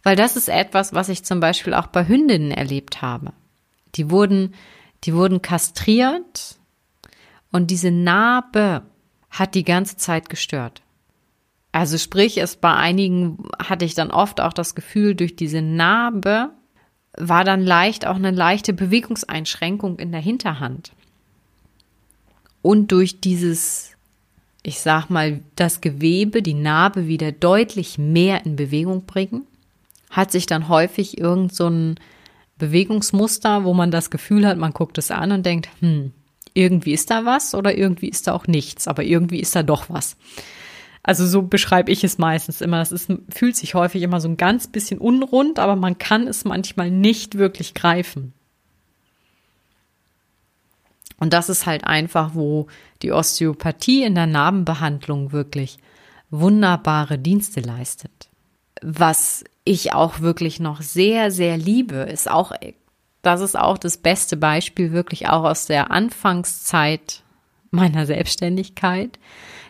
Weil 0.04 0.16
das 0.16 0.36
ist 0.36 0.50
etwas, 0.50 0.94
was 0.94 1.10
ich 1.10 1.26
zum 1.26 1.40
Beispiel 1.40 1.74
auch 1.74 1.88
bei 1.88 2.08
Hündinnen 2.08 2.52
erlebt 2.52 3.02
habe. 3.02 3.34
Die 3.96 4.12
wurden, 4.12 4.54
die 5.04 5.16
wurden 5.16 5.42
kastriert 5.42 6.60
und 7.52 7.72
diese 7.72 7.90
Narbe 7.90 8.84
hat 9.32 9.56
die 9.56 9.64
ganze 9.64 9.98
Zeit 9.98 10.30
gestört. 10.30 10.84
Also 11.72 11.98
sprich, 11.98 12.38
es 12.38 12.56
bei 12.56 12.76
einigen 12.76 13.50
hatte 13.58 13.86
ich 13.86 13.96
dann 13.96 14.12
oft 14.12 14.42
auch 14.42 14.54
das 14.54 14.76
Gefühl, 14.76 15.16
durch 15.16 15.36
diese 15.36 15.64
Narbe 15.64 16.52
war 17.18 17.44
dann 17.44 17.66
leicht 17.66 18.06
auch 18.06 18.16
eine 18.16 18.32
leichte 18.32 18.74
Bewegungseinschränkung 18.74 20.00
in 20.00 20.12
der 20.12 20.22
Hinterhand. 20.22 20.92
Und 22.62 22.92
durch 22.92 23.22
dieses, 23.22 23.92
ich 24.64 24.80
sag 24.80 25.10
mal, 25.10 25.40
das 25.56 25.82
Gewebe, 25.82 26.42
die 26.42 26.54
Narbe 26.54 27.08
wieder 27.08 27.32
deutlich 27.32 27.98
mehr 27.98 28.46
in 28.46 28.56
Bewegung 28.56 29.06
bringen, 29.06 29.48
hat 30.10 30.32
sich 30.32 30.46
dann 30.46 30.68
häufig 30.68 31.18
irgend 31.18 31.54
so 31.54 31.68
ein 31.68 32.00
Bewegungsmuster, 32.58 33.64
wo 33.64 33.74
man 33.74 33.92
das 33.92 34.10
Gefühl 34.10 34.46
hat, 34.46 34.58
man 34.58 34.74
guckt 34.74 34.98
es 34.98 35.12
an 35.12 35.32
und 35.32 35.46
denkt, 35.46 35.70
hm, 35.80 36.12
irgendwie 36.54 36.94
ist 36.94 37.10
da 37.10 37.26
was 37.26 37.56
oder 37.56 37.78
irgendwie 37.78 38.10
ist 38.10 38.28
da 38.28 38.34
auch 38.34 38.48
nichts, 38.48 38.88
aber 38.88 39.04
irgendwie 39.04 39.40
ist 39.40 39.56
da 39.56 39.64
doch 39.64 39.90
was. 39.90 40.18
Also 41.04 41.26
so 41.26 41.42
beschreibe 41.42 41.92
ich 41.92 42.04
es 42.04 42.18
meistens 42.18 42.62
immer. 42.62 42.82
Es 42.82 43.08
fühlt 43.30 43.56
sich 43.56 43.74
häufig 43.74 44.02
immer 44.02 44.22
so 44.22 44.28
ein 44.28 44.38
ganz 44.38 44.68
bisschen 44.68 45.00
unrund, 45.00 45.60
aber 45.60 45.76
man 45.76 45.98
kann 45.98 46.28
es 46.28 46.46
manchmal 46.46 46.92
nicht 46.92 47.38
wirklich 47.38 47.74
greifen. 47.74 48.34
Und 51.18 51.34
das 51.34 51.50
ist 51.50 51.66
halt 51.66 51.84
einfach, 51.86 52.32
wo 52.34 52.68
die 53.02 53.12
Osteopathie 53.12 54.04
in 54.04 54.16
der 54.16 54.28
Narbenbehandlung 54.28 55.32
wirklich 55.32 55.78
wunderbare 56.30 57.18
Dienste 57.18 57.60
leistet. 57.60 58.30
Was 58.82 59.44
ich 59.66 59.94
auch 59.94 60.22
wirklich 60.22 60.60
noch 60.60 60.82
sehr, 60.82 61.32
sehr 61.32 61.58
liebe, 61.58 61.96
ist 61.96 62.30
auch 62.30 62.54
das 63.22 63.42
ist 63.42 63.58
auch 63.58 63.78
das 63.78 63.98
beste 63.98 64.38
Beispiel 64.38 64.92
wirklich 64.92 65.28
auch 65.28 65.44
aus 65.44 65.66
der 65.66 65.92
Anfangszeit 65.92 67.24
meiner 67.72 68.06
Selbstständigkeit. 68.06 69.20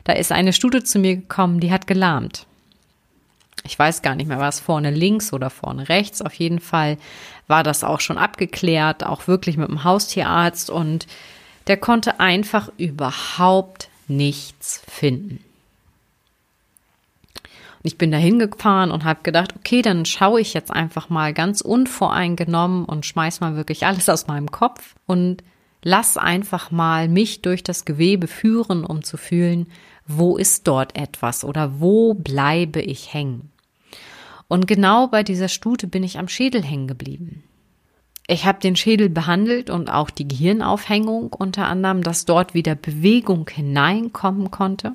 Da 0.03 0.13
ist 0.13 0.31
eine 0.31 0.53
Stute 0.53 0.83
zu 0.83 0.99
mir 0.99 1.15
gekommen, 1.17 1.59
die 1.59 1.71
hat 1.71 1.87
gelahmt. 1.87 2.45
Ich 3.63 3.77
weiß 3.77 4.01
gar 4.01 4.15
nicht 4.15 4.27
mehr, 4.27 4.39
war 4.39 4.49
es 4.49 4.59
vorne 4.59 4.91
links 4.91 5.33
oder 5.33 5.49
vorne 5.49 5.89
rechts. 5.89 6.21
Auf 6.21 6.33
jeden 6.33 6.59
Fall 6.59 6.97
war 7.47 7.63
das 7.63 7.83
auch 7.83 7.99
schon 7.99 8.17
abgeklärt, 8.17 9.05
auch 9.05 9.27
wirklich 9.27 9.57
mit 9.57 9.67
dem 9.67 9.83
Haustierarzt 9.83 10.69
und 10.69 11.07
der 11.67 11.77
konnte 11.77 12.19
einfach 12.19 12.71
überhaupt 12.77 13.89
nichts 14.07 14.81
finden. 14.89 15.43
Und 17.33 17.85
ich 17.85 17.97
bin 17.97 18.11
da 18.11 18.17
hingefahren 18.17 18.91
und 18.91 19.03
habe 19.05 19.21
gedacht, 19.23 19.53
okay, 19.55 19.81
dann 19.81 20.05
schaue 20.05 20.41
ich 20.41 20.53
jetzt 20.53 20.71
einfach 20.71 21.09
mal 21.09 21.33
ganz 21.33 21.61
unvoreingenommen 21.61 22.85
und 22.85 23.05
schmeiß 23.05 23.39
mal 23.39 23.55
wirklich 23.55 23.85
alles 23.85 24.09
aus 24.09 24.27
meinem 24.27 24.51
Kopf 24.51 24.95
und 25.05 25.43
lass 25.83 26.17
einfach 26.17 26.71
mal 26.71 27.07
mich 27.07 27.41
durch 27.41 27.63
das 27.63 27.85
Gewebe 27.85 28.27
führen, 28.27 28.83
um 28.85 29.03
zu 29.03 29.17
fühlen, 29.17 29.67
wo 30.07 30.37
ist 30.37 30.67
dort 30.67 30.97
etwas 30.97 31.43
oder 31.43 31.79
wo 31.79 32.13
bleibe 32.13 32.81
ich 32.81 33.13
hängen. 33.13 33.51
Und 34.47 34.67
genau 34.67 35.07
bei 35.07 35.23
dieser 35.23 35.47
Stute 35.47 35.87
bin 35.87 36.03
ich 36.03 36.17
am 36.17 36.27
Schädel 36.27 36.63
hängen 36.63 36.87
geblieben. 36.87 37.43
Ich 38.27 38.45
habe 38.45 38.59
den 38.59 38.75
Schädel 38.75 39.09
behandelt 39.09 39.69
und 39.69 39.91
auch 39.91 40.09
die 40.09 40.27
Gehirnaufhängung 40.27 41.33
unter 41.33 41.67
anderem, 41.67 42.03
dass 42.03 42.25
dort 42.25 42.53
wieder 42.53 42.75
Bewegung 42.75 43.49
hineinkommen 43.49 44.51
konnte. 44.51 44.93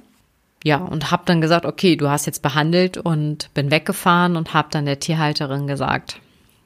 Ja, 0.62 0.78
und 0.78 1.10
habe 1.10 1.24
dann 1.26 1.40
gesagt, 1.40 1.66
okay, 1.66 1.96
du 1.96 2.08
hast 2.08 2.26
jetzt 2.26 2.42
behandelt 2.42 2.96
und 2.96 3.52
bin 3.52 3.70
weggefahren 3.70 4.36
und 4.36 4.54
habe 4.54 4.68
dann 4.70 4.86
der 4.86 5.00
Tierhalterin 5.00 5.66
gesagt, 5.66 6.20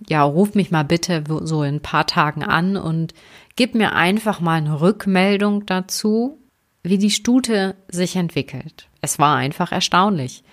ja, 0.06 0.22
ruf 0.22 0.54
mich 0.54 0.70
mal 0.70 0.84
bitte 0.84 1.24
so 1.42 1.62
in 1.62 1.76
ein 1.76 1.80
paar 1.80 2.06
Tagen 2.06 2.44
an 2.44 2.76
und 2.76 3.12
gib 3.58 3.74
mir 3.74 3.96
einfach 3.96 4.38
mal 4.38 4.54
eine 4.58 4.80
Rückmeldung 4.80 5.66
dazu, 5.66 6.38
wie 6.84 6.96
die 6.96 7.10
Stute 7.10 7.74
sich 7.88 8.14
entwickelt. 8.14 8.86
Es 9.00 9.18
war 9.18 9.34
einfach 9.34 9.72
erstaunlich, 9.72 10.44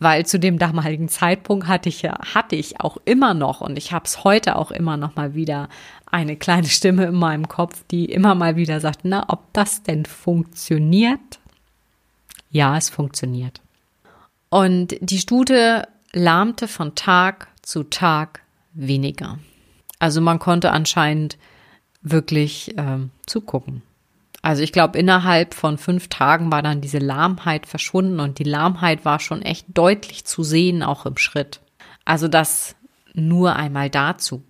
weil 0.00 0.26
zu 0.26 0.40
dem 0.40 0.58
damaligen 0.58 1.08
Zeitpunkt 1.08 1.68
hatte 1.68 1.88
ich 1.88 2.02
ja 2.02 2.18
hatte 2.34 2.56
ich 2.56 2.80
auch 2.80 2.96
immer 3.04 3.34
noch 3.34 3.60
und 3.60 3.78
ich 3.78 3.92
habe 3.92 4.06
es 4.06 4.24
heute 4.24 4.56
auch 4.56 4.72
immer 4.72 4.96
noch 4.96 5.14
mal 5.14 5.36
wieder 5.36 5.68
eine 6.10 6.36
kleine 6.36 6.66
Stimme 6.66 7.04
in 7.04 7.14
meinem 7.14 7.46
Kopf, 7.46 7.84
die 7.88 8.06
immer 8.06 8.34
mal 8.34 8.56
wieder 8.56 8.80
sagt, 8.80 9.02
na, 9.04 9.24
ob 9.28 9.52
das 9.52 9.84
denn 9.84 10.04
funktioniert? 10.04 11.38
Ja, 12.50 12.76
es 12.76 12.90
funktioniert. 12.90 13.60
Und 14.50 14.96
die 15.00 15.18
Stute 15.18 15.86
lahmte 16.12 16.66
von 16.66 16.96
Tag 16.96 17.46
zu 17.62 17.84
Tag 17.84 18.42
weniger. 18.72 19.38
Also 20.00 20.20
man 20.20 20.40
konnte 20.40 20.72
anscheinend 20.72 21.38
wirklich 22.02 22.74
ähm, 22.76 23.10
zugucken. 23.26 23.82
Also 24.42 24.62
ich 24.62 24.72
glaube, 24.72 24.98
innerhalb 24.98 25.54
von 25.54 25.78
fünf 25.78 26.08
Tagen 26.08 26.52
war 26.52 26.62
dann 26.62 26.80
diese 26.80 26.98
Lahmheit 26.98 27.66
verschwunden 27.66 28.20
und 28.20 28.38
die 28.38 28.44
Lahmheit 28.44 29.04
war 29.04 29.18
schon 29.18 29.42
echt 29.42 29.66
deutlich 29.74 30.24
zu 30.24 30.42
sehen, 30.42 30.82
auch 30.82 31.06
im 31.06 31.16
Schritt. 31.16 31.60
Also 32.04 32.28
das 32.28 32.76
nur 33.14 33.56
einmal 33.56 33.90
dazu. 33.90 34.42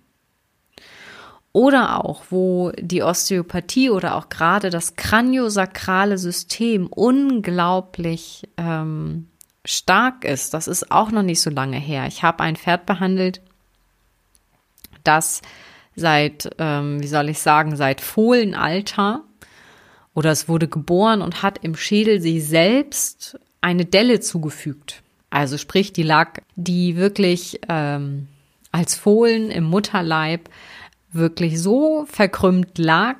Oder 1.51 2.05
auch, 2.05 2.25
wo 2.29 2.71
die 2.79 3.01
Osteopathie 3.01 3.89
oder 3.89 4.15
auch 4.15 4.29
gerade 4.29 4.69
das 4.69 4.95
kraniosakrale 4.95 6.19
System 6.19 6.85
unglaublich 6.87 8.47
ähm, 8.57 9.27
stark 9.65 10.23
ist. 10.23 10.53
Das 10.53 10.67
ist 10.67 10.91
auch 10.91 11.11
noch 11.11 11.23
nicht 11.23 11.41
so 11.41 11.49
lange 11.49 11.77
her. 11.77 12.05
Ich 12.07 12.21
habe 12.21 12.43
ein 12.43 12.55
Pferd 12.55 12.85
behandelt, 12.85 13.41
das 15.03 15.41
seit, 15.99 16.49
ähm, 16.57 17.01
wie 17.01 17.07
soll 17.07 17.29
ich 17.29 17.39
sagen, 17.39 17.75
seit 17.75 18.01
Fohlenalter 18.01 19.23
oder 20.13 20.31
es 20.31 20.49
wurde 20.49 20.67
geboren 20.67 21.21
und 21.21 21.43
hat 21.43 21.59
im 21.63 21.75
Schädel 21.75 22.21
sich 22.21 22.45
selbst 22.45 23.39
eine 23.61 23.85
Delle 23.85 24.19
zugefügt. 24.19 25.01
Also 25.29 25.57
sprich, 25.57 25.93
die 25.93 26.03
lag, 26.03 26.41
die 26.55 26.95
wirklich 26.95 27.59
ähm, 27.69 28.27
als 28.71 28.95
Fohlen 28.95 29.51
im 29.51 29.65
Mutterleib 29.65 30.49
wirklich 31.11 31.61
so 31.61 32.05
verkrümmt 32.07 32.77
lag, 32.77 33.17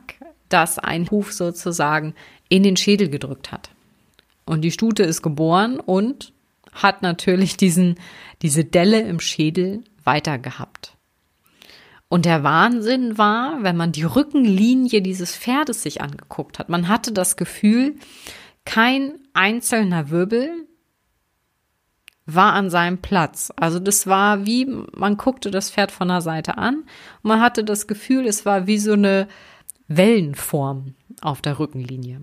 dass 0.50 0.80
ein 0.80 1.10
Huf 1.12 1.34
sozusagen 1.34 2.16
in 2.50 2.64
den 2.64 2.78
Schädel 2.78 3.10
gedrückt 3.10 3.52
hat. 3.52 3.70
Und 4.46 4.62
die 4.62 4.72
Stute 4.72 5.04
ist 5.04 5.22
geboren 5.22 5.80
und 5.80 6.34
hat 6.74 7.02
natürlich 7.02 7.58
diesen, 7.58 7.96
diese 8.42 8.64
Delle 8.64 9.02
im 9.02 9.20
Schädel 9.20 9.84
weiter 10.04 10.40
gehabt. 10.40 10.96
Und 12.10 12.26
der 12.26 12.44
Wahnsinn 12.44 13.18
war, 13.20 13.62
wenn 13.62 13.78
man 13.78 13.92
die 13.92 14.04
Rückenlinie 14.04 15.02
dieses 15.02 15.36
Pferdes 15.36 15.84
sich 15.84 16.02
angeguckt 16.02 16.58
hat. 16.58 16.68
Man 16.68 16.88
hatte 16.88 17.12
das 17.12 17.38
Gefühl, 17.38 17.96
kein 18.66 19.20
einzelner 19.34 20.10
Wirbel 20.10 20.50
war 22.26 22.54
an 22.54 22.70
seinem 22.70 23.00
Platz. 23.00 23.52
Also 23.56 23.80
das 23.80 24.08
war 24.08 24.46
wie, 24.46 24.66
man 24.66 25.18
guckte 25.18 25.52
das 25.52 25.72
Pferd 25.72 25.92
von 25.92 26.08
der 26.08 26.22
Seite 26.22 26.58
an 26.58 26.84
man 27.24 27.42
hatte 27.42 27.64
das 27.64 27.88
Gefühl, 27.88 28.28
es 28.28 28.46
war 28.46 28.68
wie 28.68 28.78
so 28.78 28.94
eine 28.94 29.28
Wellenform 29.88 30.96
auf 31.22 31.42
der 31.42 31.60
Rückenlinie. 31.60 32.22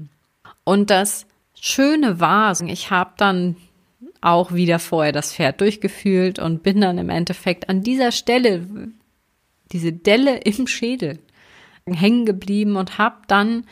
Und 0.64 0.90
das 0.90 1.26
Schöne 1.54 2.20
war, 2.20 2.58
ich 2.60 2.90
habe 2.90 3.12
dann 3.16 3.56
auch 4.20 4.52
wieder 4.52 4.78
vorher 4.78 5.12
das 5.12 5.34
Pferd 5.34 5.60
durchgefühlt 5.60 6.38
und 6.38 6.62
bin 6.62 6.80
dann 6.80 6.98
im 6.98 7.10
Endeffekt 7.10 7.68
an 7.68 7.82
dieser 7.82 8.12
Stelle, 8.12 8.66
diese 9.72 9.92
Delle 9.92 10.38
im 10.38 10.66
Schädel, 10.66 11.18
hängen 11.88 12.26
geblieben 12.26 12.76
und 12.76 12.98
habe 12.98 13.16
dann 13.28 13.64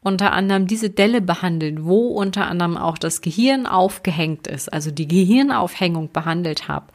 unter 0.00 0.32
anderem 0.32 0.66
diese 0.66 0.90
Delle 0.90 1.20
behandelt, 1.20 1.84
wo 1.84 2.08
unter 2.08 2.46
anderem 2.46 2.76
auch 2.76 2.98
das 2.98 3.20
Gehirn 3.20 3.66
aufgehängt 3.66 4.46
ist, 4.46 4.72
also 4.72 4.90
die 4.90 5.08
Gehirnaufhängung 5.08 6.12
behandelt 6.12 6.68
habe. 6.68 6.86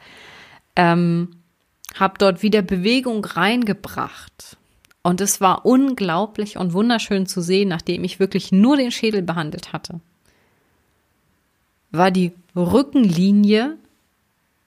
Ähm, 0.74 1.36
habe 1.94 2.14
dort 2.18 2.42
wieder 2.42 2.62
Bewegung 2.62 3.24
reingebracht. 3.24 4.56
Und 5.02 5.20
es 5.20 5.40
war 5.40 5.66
unglaublich 5.66 6.56
und 6.56 6.72
wunderschön 6.72 7.26
zu 7.26 7.42
sehen, 7.42 7.68
nachdem 7.68 8.04
ich 8.04 8.20
wirklich 8.20 8.52
nur 8.52 8.76
den 8.76 8.90
Schädel 8.90 9.22
behandelt 9.22 9.72
hatte. 9.72 10.00
War 11.90 12.10
die 12.10 12.32
Rückenlinie 12.56 13.76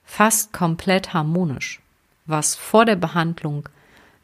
fast 0.04 0.54
komplett 0.54 1.14
harmonisch, 1.14 1.82
was 2.28 2.56
vor 2.56 2.86
der 2.86 2.96
Behandlung 2.96 3.68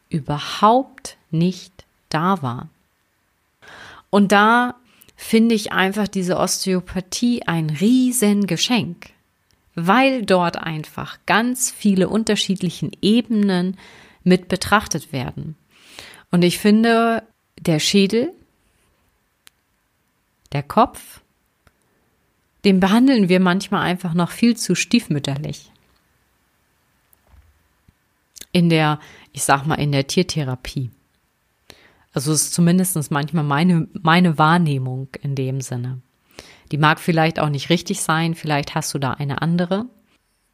überhaupt 0.10 1.18
nicht 1.32 1.86
da 2.10 2.42
war. 2.42 2.70
Und 4.10 4.32
da 4.32 4.76
finde 5.16 5.56
ich 5.56 5.72
einfach 5.72 6.08
diese 6.08 6.38
Osteopathie 6.38 7.44
ein 7.48 7.70
Riesengeschenk, 7.70 9.10
weil 9.74 10.24
dort 10.24 10.58
einfach 10.58 11.18
ganz 11.26 11.72
viele 11.72 12.10
unterschiedlichen 12.10 12.92
Ebenen 13.02 13.78
mit 14.24 14.48
betrachtet 14.48 15.12
werden. 15.12 15.56
Und 16.30 16.44
ich 16.44 16.60
finde, 16.60 17.24
der 17.60 17.80
Schädel, 17.80 18.32
der 20.52 20.64
Kopf, 20.64 21.22
den 22.66 22.80
behandeln 22.80 23.30
wir 23.30 23.40
manchmal 23.40 23.82
einfach 23.82 24.14
noch 24.14 24.32
viel 24.32 24.56
zu 24.56 24.76
stiefmütterlich. 24.76 25.73
In 28.54 28.70
der, 28.70 29.00
ich 29.34 29.44
sag 29.44 29.66
mal, 29.66 29.76
in 29.76 29.92
der 29.92 30.08
Tiertherapie. 30.08 30.92
Also 32.14 32.32
es 32.32 32.44
ist 32.44 32.54
zumindest 32.54 33.12
manchmal 33.12 33.44
meine, 33.44 33.88
meine 34.02 34.38
Wahrnehmung 34.38 35.10
in 35.22 35.36
dem 35.36 35.60
Sinne. 35.60 36.02
Die 36.72 36.78
mag 36.78 37.00
vielleicht 37.00 37.40
auch 37.40 37.50
nicht 37.50 37.70
richtig 37.70 38.02
sein, 38.02 38.36
vielleicht 38.36 38.76
hast 38.76 38.94
du 38.94 39.00
da 39.00 39.12
eine 39.12 39.42
andere. 39.42 39.88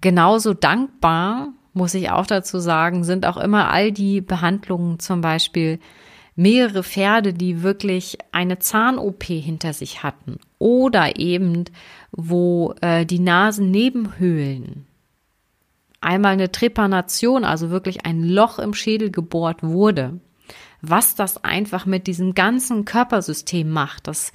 Genauso 0.01 0.53
dankbar, 0.53 1.49
muss 1.73 1.93
ich 1.93 2.09
auch 2.09 2.25
dazu 2.25 2.59
sagen, 2.59 3.03
sind 3.03 3.25
auch 3.25 3.37
immer 3.37 3.69
all 3.69 3.91
die 3.91 4.21
Behandlungen, 4.21 4.99
zum 4.99 5.21
Beispiel 5.21 5.79
mehrere 6.35 6.83
Pferde, 6.83 7.33
die 7.33 7.63
wirklich 7.63 8.17
eine 8.31 8.59
Zahn-OP 8.59 9.23
hinter 9.25 9.73
sich 9.73 10.03
hatten 10.03 10.37
oder 10.57 11.19
eben, 11.19 11.65
wo 12.11 12.73
äh, 12.81 13.05
die 13.05 13.19
Nasennebenhöhlen 13.19 14.85
einmal 16.01 16.33
eine 16.33 16.51
Trepanation, 16.51 17.43
also 17.43 17.69
wirklich 17.69 18.05
ein 18.05 18.23
Loch 18.23 18.59
im 18.59 18.73
Schädel 18.73 19.11
gebohrt 19.11 19.63
wurde 19.63 20.19
was 20.81 21.15
das 21.15 21.43
einfach 21.43 21.85
mit 21.85 22.07
diesem 22.07 22.33
ganzen 22.33 22.85
Körpersystem 22.85 23.69
macht. 23.69 24.07
Das 24.07 24.31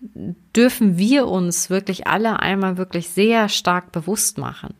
dürfen 0.00 0.98
wir 0.98 1.26
uns 1.26 1.70
wirklich 1.70 2.06
alle 2.06 2.40
einmal 2.40 2.76
wirklich 2.76 3.08
sehr 3.08 3.48
stark 3.48 3.92
bewusst 3.92 4.38
machen. 4.38 4.74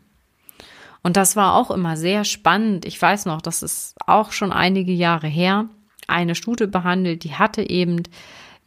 Und 1.01 1.17
das 1.17 1.35
war 1.35 1.55
auch 1.55 1.71
immer 1.71 1.97
sehr 1.97 2.23
spannend. 2.25 2.85
Ich 2.85 3.01
weiß 3.01 3.25
noch, 3.25 3.41
das 3.41 3.63
ist 3.63 3.95
auch 4.05 4.31
schon 4.31 4.51
einige 4.51 4.91
Jahre 4.91 5.27
her, 5.27 5.67
eine 6.07 6.35
Stute 6.35 6.67
behandelt, 6.67 7.23
die 7.23 7.35
hatte 7.35 7.69
eben 7.69 8.03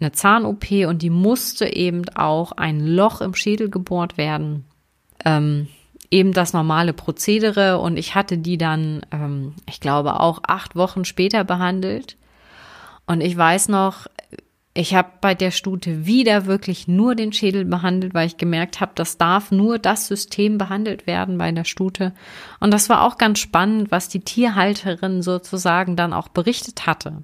eine 0.01 0.13
Zahn-OP 0.13 0.71
und 0.87 1.03
die 1.03 1.11
musste 1.11 1.73
eben 1.75 2.09
auch 2.15 2.53
ein 2.53 2.81
Loch 2.81 3.21
im 3.21 3.35
Schädel 3.35 3.69
gebohrt 3.69 4.17
werden. 4.17 4.65
Ähm, 5.25 5.69
eben 6.13 6.33
das 6.33 6.53
normale 6.53 6.93
Prozedere 6.93 7.79
und 7.79 7.97
ich 7.97 8.15
hatte 8.15 8.39
die 8.39 8.59
dann, 8.59 9.01
ähm, 9.11 9.55
ich 9.69 9.81
glaube, 9.81 10.21
auch 10.21 10.41
acht 10.47 10.77
Wochen 10.77 11.05
später 11.05 11.43
behandelt. 11.43 12.17
Und 13.07 13.23
ich 13.23 13.37
weiß 13.37 13.69
noch, 13.69 14.07
ich 14.75 14.95
habe 14.95 15.09
bei 15.21 15.35
der 15.35 15.51
Stute 15.51 16.07
wieder 16.07 16.47
wirklich 16.47 16.87
nur 16.87 17.15
den 17.15 17.33
Schädel 17.33 17.65
behandelt, 17.65 18.15
weil 18.15 18.27
ich 18.27 18.37
gemerkt 18.37 18.81
habe, 18.81 18.93
das 18.95 19.19
darf 19.19 19.51
nur 19.51 19.79
das 19.79 20.07
System 20.07 20.59
behandelt 20.59 21.07
werden 21.07 21.39
bei 21.39 21.51
der 21.51 21.65
Stute. 21.65 22.13
Und 22.61 22.73
das 22.73 22.89
war 22.89 23.03
auch 23.03 23.19
ganz 23.19 23.39
spannend, 23.39 23.91
was 23.91 24.09
die 24.09 24.21
Tierhalterin 24.21 25.23
sozusagen 25.23 25.97
dann 25.97 26.13
auch 26.13 26.29
berichtet 26.29 26.87
hatte. 26.87 27.23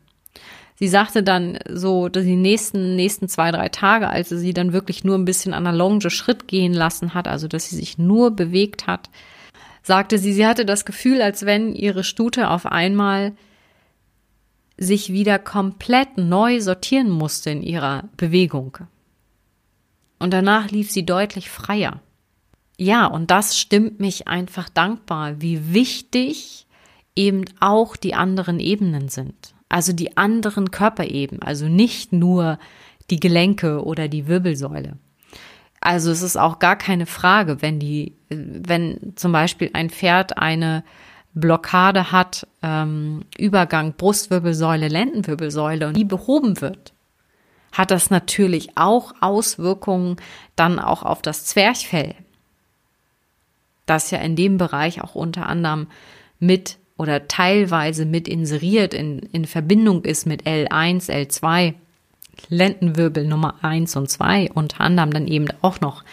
Sie 0.78 0.86
sagte 0.86 1.24
dann 1.24 1.58
so, 1.68 2.08
dass 2.08 2.22
die 2.22 2.36
nächsten, 2.36 2.94
nächsten 2.94 3.28
zwei, 3.28 3.50
drei 3.50 3.68
Tage, 3.68 4.08
als 4.08 4.28
sie 4.28 4.54
dann 4.54 4.72
wirklich 4.72 5.02
nur 5.02 5.18
ein 5.18 5.24
bisschen 5.24 5.52
an 5.52 5.64
der 5.64 5.72
Longe 5.72 6.08
Schritt 6.08 6.46
gehen 6.46 6.72
lassen 6.72 7.14
hat, 7.14 7.26
also 7.26 7.48
dass 7.48 7.68
sie 7.68 7.74
sich 7.74 7.98
nur 7.98 8.30
bewegt 8.30 8.86
hat, 8.86 9.10
sagte 9.82 10.18
sie, 10.18 10.32
sie 10.32 10.46
hatte 10.46 10.64
das 10.64 10.84
Gefühl, 10.84 11.20
als 11.20 11.44
wenn 11.44 11.74
ihre 11.74 12.04
Stute 12.04 12.48
auf 12.48 12.64
einmal 12.64 13.32
sich 14.76 15.12
wieder 15.12 15.40
komplett 15.40 16.16
neu 16.16 16.60
sortieren 16.60 17.10
musste 17.10 17.50
in 17.50 17.62
ihrer 17.62 18.04
Bewegung. 18.16 18.78
Und 20.20 20.32
danach 20.32 20.70
lief 20.70 20.92
sie 20.92 21.04
deutlich 21.04 21.50
freier. 21.50 22.02
Ja, 22.76 23.06
und 23.06 23.32
das 23.32 23.58
stimmt 23.58 23.98
mich 23.98 24.28
einfach 24.28 24.68
dankbar, 24.68 25.40
wie 25.40 25.74
wichtig 25.74 26.68
eben 27.16 27.46
auch 27.58 27.96
die 27.96 28.14
anderen 28.14 28.60
Ebenen 28.60 29.08
sind. 29.08 29.57
Also 29.68 29.92
die 29.92 30.16
anderen 30.16 30.70
Körperebenen, 30.70 31.42
also 31.42 31.66
nicht 31.66 32.12
nur 32.12 32.58
die 33.10 33.20
Gelenke 33.20 33.84
oder 33.84 34.08
die 34.08 34.26
Wirbelsäule. 34.26 34.96
Also 35.80 36.10
es 36.10 36.22
ist 36.22 36.36
auch 36.36 36.58
gar 36.58 36.76
keine 36.76 37.06
Frage, 37.06 37.62
wenn 37.62 37.78
die, 37.78 38.14
wenn 38.28 39.12
zum 39.16 39.32
Beispiel 39.32 39.70
ein 39.74 39.90
Pferd 39.90 40.38
eine 40.38 40.84
Blockade 41.34 42.10
hat, 42.10 42.46
ähm, 42.62 43.24
Übergang 43.36 43.94
Brustwirbelsäule, 43.94 44.88
Lendenwirbelsäule 44.88 45.88
und 45.88 45.96
die 45.96 46.04
behoben 46.04 46.60
wird, 46.60 46.92
hat 47.72 47.90
das 47.90 48.10
natürlich 48.10 48.76
auch 48.76 49.14
Auswirkungen 49.20 50.16
dann 50.56 50.78
auch 50.78 51.02
auf 51.02 51.22
das 51.22 51.44
Zwerchfell, 51.44 52.14
das 53.86 54.10
ja 54.10 54.18
in 54.18 54.36
dem 54.36 54.58
Bereich 54.58 55.02
auch 55.02 55.14
unter 55.14 55.46
anderem 55.46 55.86
mit 56.40 56.78
oder 56.98 57.28
teilweise 57.28 58.04
mit 58.04 58.28
inseriert 58.28 58.92
in, 58.92 59.20
in 59.32 59.46
Verbindung 59.46 60.04
ist 60.04 60.26
mit 60.26 60.42
L1, 60.42 61.08
L2, 61.08 61.74
Lendenwirbel 62.48 63.26
Nummer 63.26 63.54
1 63.62 63.96
und 63.96 64.10
2, 64.10 64.50
unter 64.52 64.80
anderem 64.80 65.12
dann 65.12 65.26
eben 65.26 65.48
auch 65.62 65.80
noch. 65.80 66.04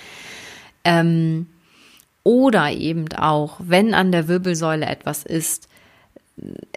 Ähm, 0.83 1.47
oder 2.23 2.71
eben 2.71 3.11
auch, 3.13 3.59
wenn 3.59 3.93
an 3.93 4.11
der 4.11 4.27
Wirbelsäule 4.27 4.85
etwas 4.85 5.23
ist, 5.23 5.67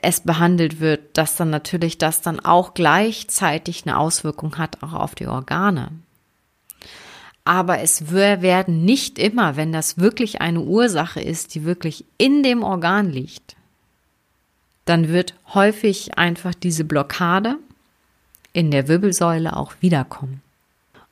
es 0.01 0.21
behandelt 0.21 0.81
wird, 0.81 1.17
dass 1.19 1.37
dann 1.37 1.51
natürlich 1.51 1.99
das 1.99 2.23
dann 2.23 2.41
auch 2.41 2.75
gleichzeitig 2.75 3.85
eine 3.87 3.99
Auswirkung 3.99 4.57
hat 4.57 4.83
auch 4.83 4.93
auf 4.95 5.15
die 5.15 5.27
Organe. 5.27 5.91
Aber 7.45 7.81
es 7.81 8.13
werden 8.13 8.85
nicht 8.85 9.19
immer, 9.19 9.57
wenn 9.57 9.73
das 9.73 9.99
wirklich 9.99 10.41
eine 10.41 10.61
Ursache 10.61 11.21
ist, 11.21 11.55
die 11.55 11.65
wirklich 11.65 12.05
in 12.19 12.43
dem 12.43 12.63
Organ 12.63 13.11
liegt, 13.11 13.57
dann 14.89 15.09
wird 15.09 15.35
häufig 15.53 16.17
einfach 16.17 16.55
diese 16.55 16.85
Blockade 16.85 17.59
in 18.53 18.71
der 18.71 18.89
Wirbelsäule 18.89 19.57
auch 19.57 19.75
wiederkommen. 19.81 20.43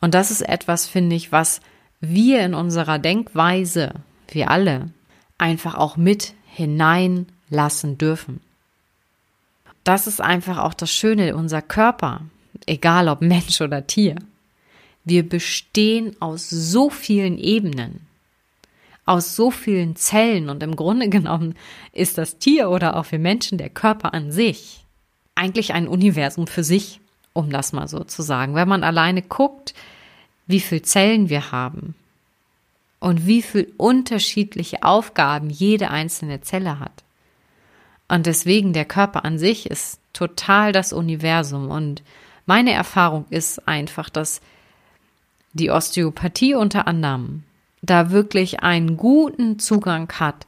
Und 0.01 0.15
das 0.15 0.31
ist 0.31 0.43
etwas, 0.43 0.87
finde 0.87 1.17
ich, 1.17 1.33
was 1.33 1.61
wir 2.01 2.41
in 2.41 2.55
unserer 2.55 2.99
Denkweise 2.99 3.95
wir 4.29 4.51
alle, 4.51 4.91
einfach 5.39 5.75
auch 5.75 5.97
mit 5.97 6.35
hineinlassen 6.47 7.99
dürfen. 7.99 8.41
Das 9.85 10.07
ist 10.07 10.21
einfach 10.21 10.59
auch 10.59 10.75
das 10.75 10.91
Schöne, 10.91 11.37
unser 11.37 11.63
Körper, 11.63 12.23
egal 12.67 13.09
ob 13.09 13.21
Mensch 13.21 13.61
oder 13.61 13.87
Tier. 13.87 14.17
Wir 15.05 15.29
bestehen 15.29 16.17
aus 16.21 16.49
so 16.51 16.91
vielen 16.91 17.39
Ebenen, 17.39 18.06
aus 19.07 19.35
so 19.35 19.51
vielen 19.51 19.97
Zellen 19.97 20.51
und 20.51 20.63
im 20.63 20.77
Grunde 20.77 21.09
genommen 21.11 21.55
ist 21.93 22.19
das 22.19 22.39
Tier 22.39 22.69
oder 22.69 22.97
auch 22.97 23.11
wir 23.11 23.19
Menschen 23.19 23.57
der 23.57 23.71
Körper 23.71 24.13
an 24.13 24.31
sich 24.31 24.85
eigentlich 25.35 25.73
ein 25.73 25.89
Universum 25.89 26.47
für 26.47 26.65
sich, 26.65 27.01
um 27.33 27.51
das 27.51 27.73
mal 27.73 27.89
so 27.89 28.05
zu 28.05 28.23
sagen. 28.23 28.55
Wenn 28.55 28.69
man 28.69 28.85
alleine 28.85 29.23
guckt, 29.23 29.75
wie 30.47 30.61
viele 30.61 30.83
Zellen 30.83 31.29
wir 31.29 31.53
haben, 31.53 31.95
und 33.01 33.27
wie 33.27 33.43
viel 33.43 33.73
unterschiedliche 33.77 34.83
Aufgaben 34.83 35.51
jede 35.51 35.91
einzelne 35.91 36.41
Zelle 36.41 36.81
hat. 36.81 37.05
Und 38.09 38.27
deswegen 38.27 38.73
der 38.73 38.85
Körper 38.85 39.25
an 39.25 39.39
sich 39.39 39.71
ist 39.71 40.01
total 40.13 40.73
das 40.73 40.93
Universum. 40.93 41.71
Und 41.71 42.03
meine 42.47 42.73
Erfahrung 42.73 43.27
ist 43.31 43.67
einfach, 43.69 44.09
dass 44.09 44.41
die 45.53 45.71
Osteopathie 45.71 46.55
unter 46.55 46.87
anderem 46.87 47.43
da 47.87 48.11
wirklich 48.11 48.61
einen 48.61 48.97
guten 48.97 49.59
Zugang 49.59 50.11
hat, 50.13 50.47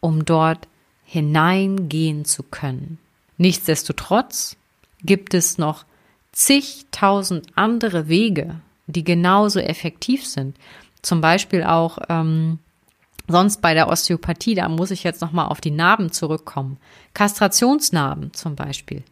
um 0.00 0.24
dort 0.24 0.68
hineingehen 1.04 2.24
zu 2.24 2.42
können. 2.42 2.98
Nichtsdestotrotz 3.38 4.56
gibt 5.02 5.34
es 5.34 5.58
noch 5.58 5.84
zigtausend 6.32 7.46
andere 7.54 8.08
Wege, 8.08 8.56
die 8.86 9.04
genauso 9.04 9.60
effektiv 9.60 10.26
sind. 10.26 10.56
Zum 11.02 11.20
Beispiel 11.20 11.62
auch 11.62 11.98
ähm, 12.08 12.58
sonst 13.28 13.62
bei 13.62 13.74
der 13.74 13.88
Osteopathie, 13.88 14.54
da 14.54 14.68
muss 14.68 14.90
ich 14.90 15.04
jetzt 15.04 15.20
nochmal 15.20 15.46
auf 15.46 15.60
die 15.60 15.70
Narben 15.70 16.12
zurückkommen. 16.12 16.78
Kastrationsnarben 17.14 18.32
zum 18.32 18.56
Beispiel 18.56 19.02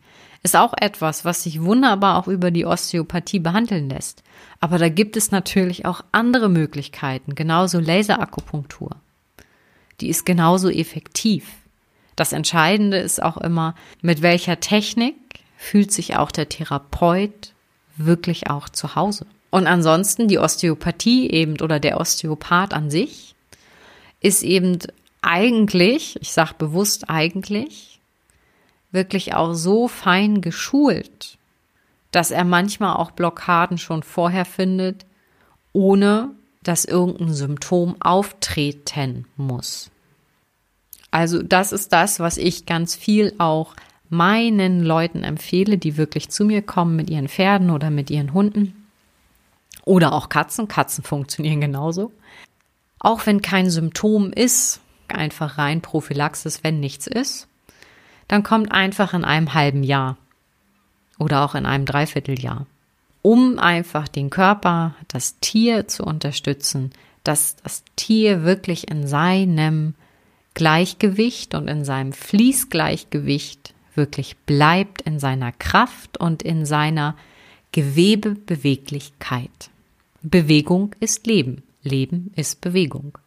ist 0.44 0.54
auch 0.54 0.74
etwas, 0.78 1.24
was 1.24 1.42
sich 1.42 1.62
wunderbar 1.62 2.18
auch 2.18 2.28
über 2.28 2.50
die 2.50 2.66
Osteopathie 2.66 3.40
behandeln 3.40 3.88
lässt. 3.88 4.22
Aber 4.60 4.78
da 4.78 4.90
gibt 4.90 5.16
es 5.16 5.30
natürlich 5.30 5.86
auch 5.86 6.02
andere 6.12 6.50
Möglichkeiten, 6.50 7.34
genauso 7.34 7.80
Laserakupunktur. 7.80 8.90
Die 10.00 10.08
ist 10.08 10.26
genauso 10.26 10.68
effektiv. 10.68 11.46
Das 12.14 12.32
Entscheidende 12.32 12.98
ist 12.98 13.22
auch 13.22 13.38
immer, 13.38 13.74
mit 14.02 14.20
welcher 14.20 14.60
Technik 14.60 15.16
fühlt 15.56 15.90
sich 15.90 16.16
auch 16.16 16.30
der 16.30 16.48
Therapeut 16.50 17.54
wirklich 17.96 18.50
auch 18.50 18.68
zu 18.68 18.96
Hause. 18.96 19.26
Und 19.50 19.66
ansonsten 19.66 20.28
die 20.28 20.38
Osteopathie 20.38 21.30
eben 21.30 21.58
oder 21.60 21.80
der 21.80 21.98
Osteopath 21.98 22.74
an 22.74 22.90
sich 22.90 23.34
ist 24.20 24.42
eben 24.42 24.78
eigentlich, 25.22 26.20
ich 26.20 26.32
sage 26.32 26.54
bewusst 26.58 27.08
eigentlich, 27.08 27.93
wirklich 28.94 29.34
auch 29.34 29.54
so 29.54 29.88
fein 29.88 30.40
geschult, 30.40 31.36
dass 32.10 32.30
er 32.30 32.44
manchmal 32.44 32.96
auch 32.96 33.10
Blockaden 33.10 33.76
schon 33.76 34.02
vorher 34.02 34.44
findet, 34.44 35.04
ohne 35.72 36.30
dass 36.62 36.84
irgendein 36.84 37.34
Symptom 37.34 37.96
auftreten 38.00 39.26
muss. 39.36 39.90
Also 41.10 41.42
das 41.42 41.72
ist 41.72 41.92
das, 41.92 42.20
was 42.20 42.38
ich 42.38 42.66
ganz 42.66 42.94
viel 42.94 43.34
auch 43.38 43.74
meinen 44.08 44.82
Leuten 44.82 45.22
empfehle, 45.24 45.78
die 45.78 45.96
wirklich 45.96 46.28
zu 46.30 46.44
mir 46.44 46.62
kommen 46.62 46.96
mit 46.96 47.10
ihren 47.10 47.28
Pferden 47.28 47.70
oder 47.70 47.90
mit 47.90 48.10
ihren 48.10 48.32
Hunden 48.32 48.86
oder 49.84 50.12
auch 50.12 50.28
Katzen. 50.28 50.68
Katzen 50.68 51.04
funktionieren 51.04 51.60
genauso. 51.60 52.12
Auch 52.98 53.26
wenn 53.26 53.42
kein 53.42 53.70
Symptom 53.70 54.32
ist, 54.32 54.80
einfach 55.08 55.58
rein 55.58 55.82
Prophylaxis, 55.82 56.64
wenn 56.64 56.80
nichts 56.80 57.06
ist, 57.06 57.48
dann 58.28 58.42
kommt 58.42 58.72
einfach 58.72 59.14
in 59.14 59.24
einem 59.24 59.54
halben 59.54 59.82
Jahr 59.82 60.16
oder 61.18 61.44
auch 61.44 61.54
in 61.54 61.66
einem 61.66 61.84
Dreivierteljahr, 61.84 62.66
um 63.22 63.58
einfach 63.58 64.08
den 64.08 64.30
Körper, 64.30 64.94
das 65.08 65.38
Tier 65.40 65.88
zu 65.88 66.04
unterstützen, 66.04 66.90
dass 67.22 67.56
das 67.56 67.84
Tier 67.96 68.44
wirklich 68.44 68.90
in 68.90 69.06
seinem 69.06 69.94
Gleichgewicht 70.54 71.54
und 71.54 71.68
in 71.68 71.84
seinem 71.84 72.12
Fließgleichgewicht 72.12 73.74
wirklich 73.94 74.36
bleibt 74.38 75.02
in 75.02 75.18
seiner 75.18 75.52
Kraft 75.52 76.18
und 76.18 76.42
in 76.42 76.66
seiner 76.66 77.16
Gewebebeweglichkeit. 77.72 79.70
Bewegung 80.22 80.94
ist 81.00 81.26
Leben. 81.26 81.62
Leben 81.82 82.32
ist 82.36 82.60
Bewegung. 82.60 83.18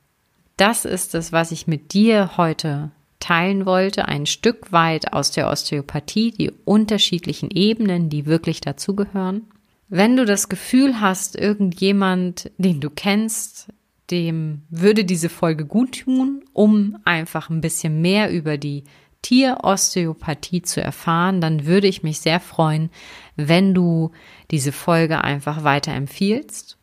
Das 0.58 0.86
ist 0.86 1.14
es, 1.16 1.32
was 1.32 1.52
ich 1.52 1.68
mit 1.68 1.94
dir 1.94 2.38
heute 2.38 2.92
teilen 3.20 3.66
wollte, 3.66 4.08
ein 4.08 4.26
Stück 4.26 4.72
weit 4.72 5.14
aus 5.14 5.32
der 5.32 5.50
Osteopathie, 5.50 6.32
die 6.32 6.52
unterschiedlichen 6.66 7.50
Ebenen, 7.52 8.10
die 8.10 8.26
wirklich 8.26 8.62
dazugehören. 8.62 9.48
Wenn 9.90 10.18
du 10.18 10.26
das 10.26 10.50
Gefühl 10.50 11.00
hast, 11.00 11.36
irgendjemand, 11.36 12.52
den 12.58 12.82
du 12.82 12.90
kennst, 12.90 13.70
dem 14.12 14.64
würde 14.70 15.06
diese 15.06 15.30
Folge 15.30 15.66
gut 15.66 16.02
tun, 16.02 16.44
um 16.54 16.98
einfach 17.06 17.50
ein 17.50 17.62
bisschen 17.62 18.02
mehr 18.02 18.32
über 18.32 18.58
die 18.58 18.84
Tierosteopathie 19.22 20.62
zu 20.62 20.82
erfahren, 20.82 21.42
dann 21.42 21.66
würde 21.66 21.88
ich 21.88 22.04
mich 22.04 22.20
sehr 22.20 22.40
freuen, 22.40 22.90
wenn 23.36 23.74
du 23.74 24.12
diese 24.52 24.72
Folge 24.72 25.24
einfach 25.24 25.64
weiterempfiehlst. 25.64 26.77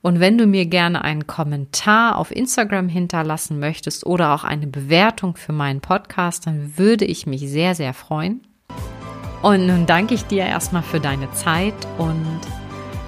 Und 0.00 0.20
wenn 0.20 0.38
du 0.38 0.46
mir 0.46 0.66
gerne 0.66 1.02
einen 1.02 1.26
Kommentar 1.26 2.18
auf 2.18 2.34
Instagram 2.34 2.88
hinterlassen 2.88 3.58
möchtest 3.58 4.04
oder 4.04 4.34
auch 4.34 4.44
eine 4.44 4.66
Bewertung 4.66 5.36
für 5.36 5.52
meinen 5.52 5.80
Podcast, 5.80 6.46
dann 6.46 6.76
würde 6.76 7.04
ich 7.04 7.26
mich 7.26 7.40
sehr, 7.42 7.74
sehr 7.74 7.94
freuen. 7.94 8.42
Und 9.42 9.66
nun 9.66 9.86
danke 9.86 10.14
ich 10.14 10.24
dir 10.24 10.44
erstmal 10.44 10.82
für 10.82 11.00
deine 11.00 11.30
Zeit 11.32 11.74
und 11.98 12.40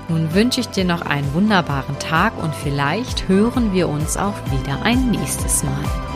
nun 0.08 0.34
wünsche 0.34 0.60
ich 0.60 0.68
dir 0.68 0.84
noch 0.84 1.02
einen 1.02 1.32
wunderbaren 1.32 1.98
Tag 1.98 2.36
und 2.42 2.54
vielleicht 2.54 3.28
hören 3.28 3.72
wir 3.72 3.88
uns 3.88 4.16
auch 4.16 4.36
wieder 4.50 4.82
ein 4.82 5.10
nächstes 5.10 5.62
Mal. 5.62 6.13